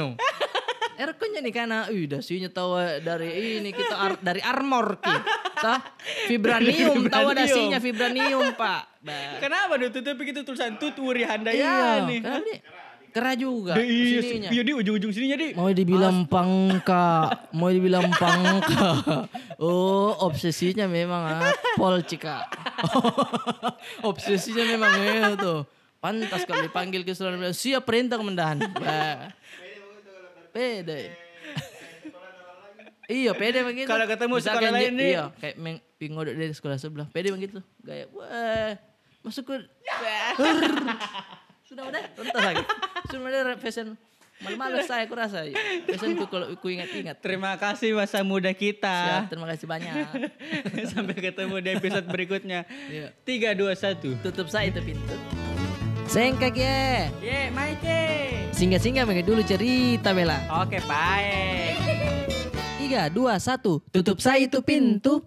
no. 0.99 1.03
Erkonya 1.05 1.39
nih 1.39 1.55
karena, 1.55 1.79
ih 1.87 2.05
dasinya 2.05 2.49
tahu 2.49 2.75
dari 2.99 3.29
ini 3.57 3.71
kita 3.71 3.95
ar- 3.95 4.19
dari 4.21 4.43
armor 4.43 4.99
ki. 4.99 5.15
Tah, 5.57 5.79
vibranium 6.27 7.07
tahu 7.07 7.31
Vibranium. 7.31 7.39
dasinya 7.39 7.79
vibranium 7.79 8.47
pak. 8.53 8.83
Bah. 8.99 9.39
Kenapa 9.39 9.79
tuh 9.79 9.91
tutup 9.95 10.19
gitu 10.19 10.43
tulisan 10.43 10.75
tut 10.75 10.95
Wuri 10.97 11.23
Iya, 11.23 11.29
Handayani? 11.33 12.17
kenapa 12.19 12.43
nih? 12.43 12.59
Kera 13.09 13.33
juga 13.33 13.73
Iya, 13.75 14.21
sininya. 14.21 14.51
iya 14.53 14.61
di 14.61 14.73
ujung-ujung 14.75 15.09
sini 15.09 15.33
jadi. 15.33 15.47
Mau 15.57 15.73
dibilang 15.73 16.29
pangka, 16.29 17.07
mau 17.51 17.67
dibilang 17.67 18.05
pangka. 18.13 18.85
Oh, 19.57 20.13
obsesinya 20.21 20.85
memang 20.85 21.41
Pol 21.75 22.05
Cika. 22.05 22.45
obsesinya 24.09 24.65
memang 24.67 24.93
itu. 25.35 25.55
Pantas 25.99 26.47
kalau 26.47 26.63
dipanggil 26.63 27.03
ke 27.03 27.11
bilang, 27.11 27.51
siap 27.51 27.83
perintah 27.83 28.15
komandan. 28.15 28.61
Pede. 30.59 31.15
iya, 33.07 33.31
pede 33.31 33.63
begitu. 33.63 33.87
Kalau 33.87 34.11
ketemu 34.11 34.35
Misalkan 34.43 34.59
sekolah 34.59 34.75
lain 34.75 34.93
nih. 34.99 35.11
Iya, 35.15 35.25
kayak 35.39 35.57
meng, 35.63 35.79
pingodok 36.03 36.35
dari 36.35 36.55
sekolah 36.55 36.77
sebelah. 36.83 37.07
Pede 37.15 37.31
begitu. 37.31 37.63
Gaya, 37.87 38.11
wah, 38.11 38.75
masuk 39.23 39.55
ke... 39.55 39.55
Sudah 41.69 41.85
udah, 41.87 42.03
tuntas 42.17 42.43
lagi. 42.43 42.65
Sudah 43.07 43.23
udah 43.23 43.59
fashion. 43.63 43.95
Malu-malu 44.39 44.79
saya, 44.87 45.03
aku 45.03 45.19
rasa. 45.19 45.43
Fashionku 45.91 46.31
kalau 46.31 46.47
aku 46.55 46.71
ingat-ingat. 46.71 47.19
Terima 47.19 47.59
kasih 47.59 47.91
masa 47.99 48.23
muda 48.23 48.55
Siap, 48.55 48.63
kita. 48.63 49.27
terima 49.27 49.51
kasih 49.51 49.67
banyak. 49.67 49.95
Sampai 50.95 51.19
ketemu 51.19 51.59
di 51.59 51.71
episode 51.75 52.07
berikutnya. 52.07 52.63
Iya. 52.87 53.11
Tiga, 53.27 53.51
dua, 53.59 53.75
satu. 53.75 54.15
Tutup 54.23 54.47
saya 54.47 54.71
itu 54.71 54.79
pintu. 54.79 55.15
Sengkak 56.07 56.55
ya. 56.55 57.11
Ye, 57.19 57.51
Maite. 57.51 58.08
Singgah-singgah 58.59 59.07
pakai 59.07 59.23
dulu 59.23 59.39
cerita 59.47 60.11
Bella. 60.11 60.35
Oke, 60.51 60.83
baik. 60.83 61.79
Tiga, 62.83 63.07
dua, 63.07 63.39
satu. 63.39 63.79
Tutup 63.95 64.19
saya 64.19 64.51
itu 64.51 64.59
pintu. 64.67 65.23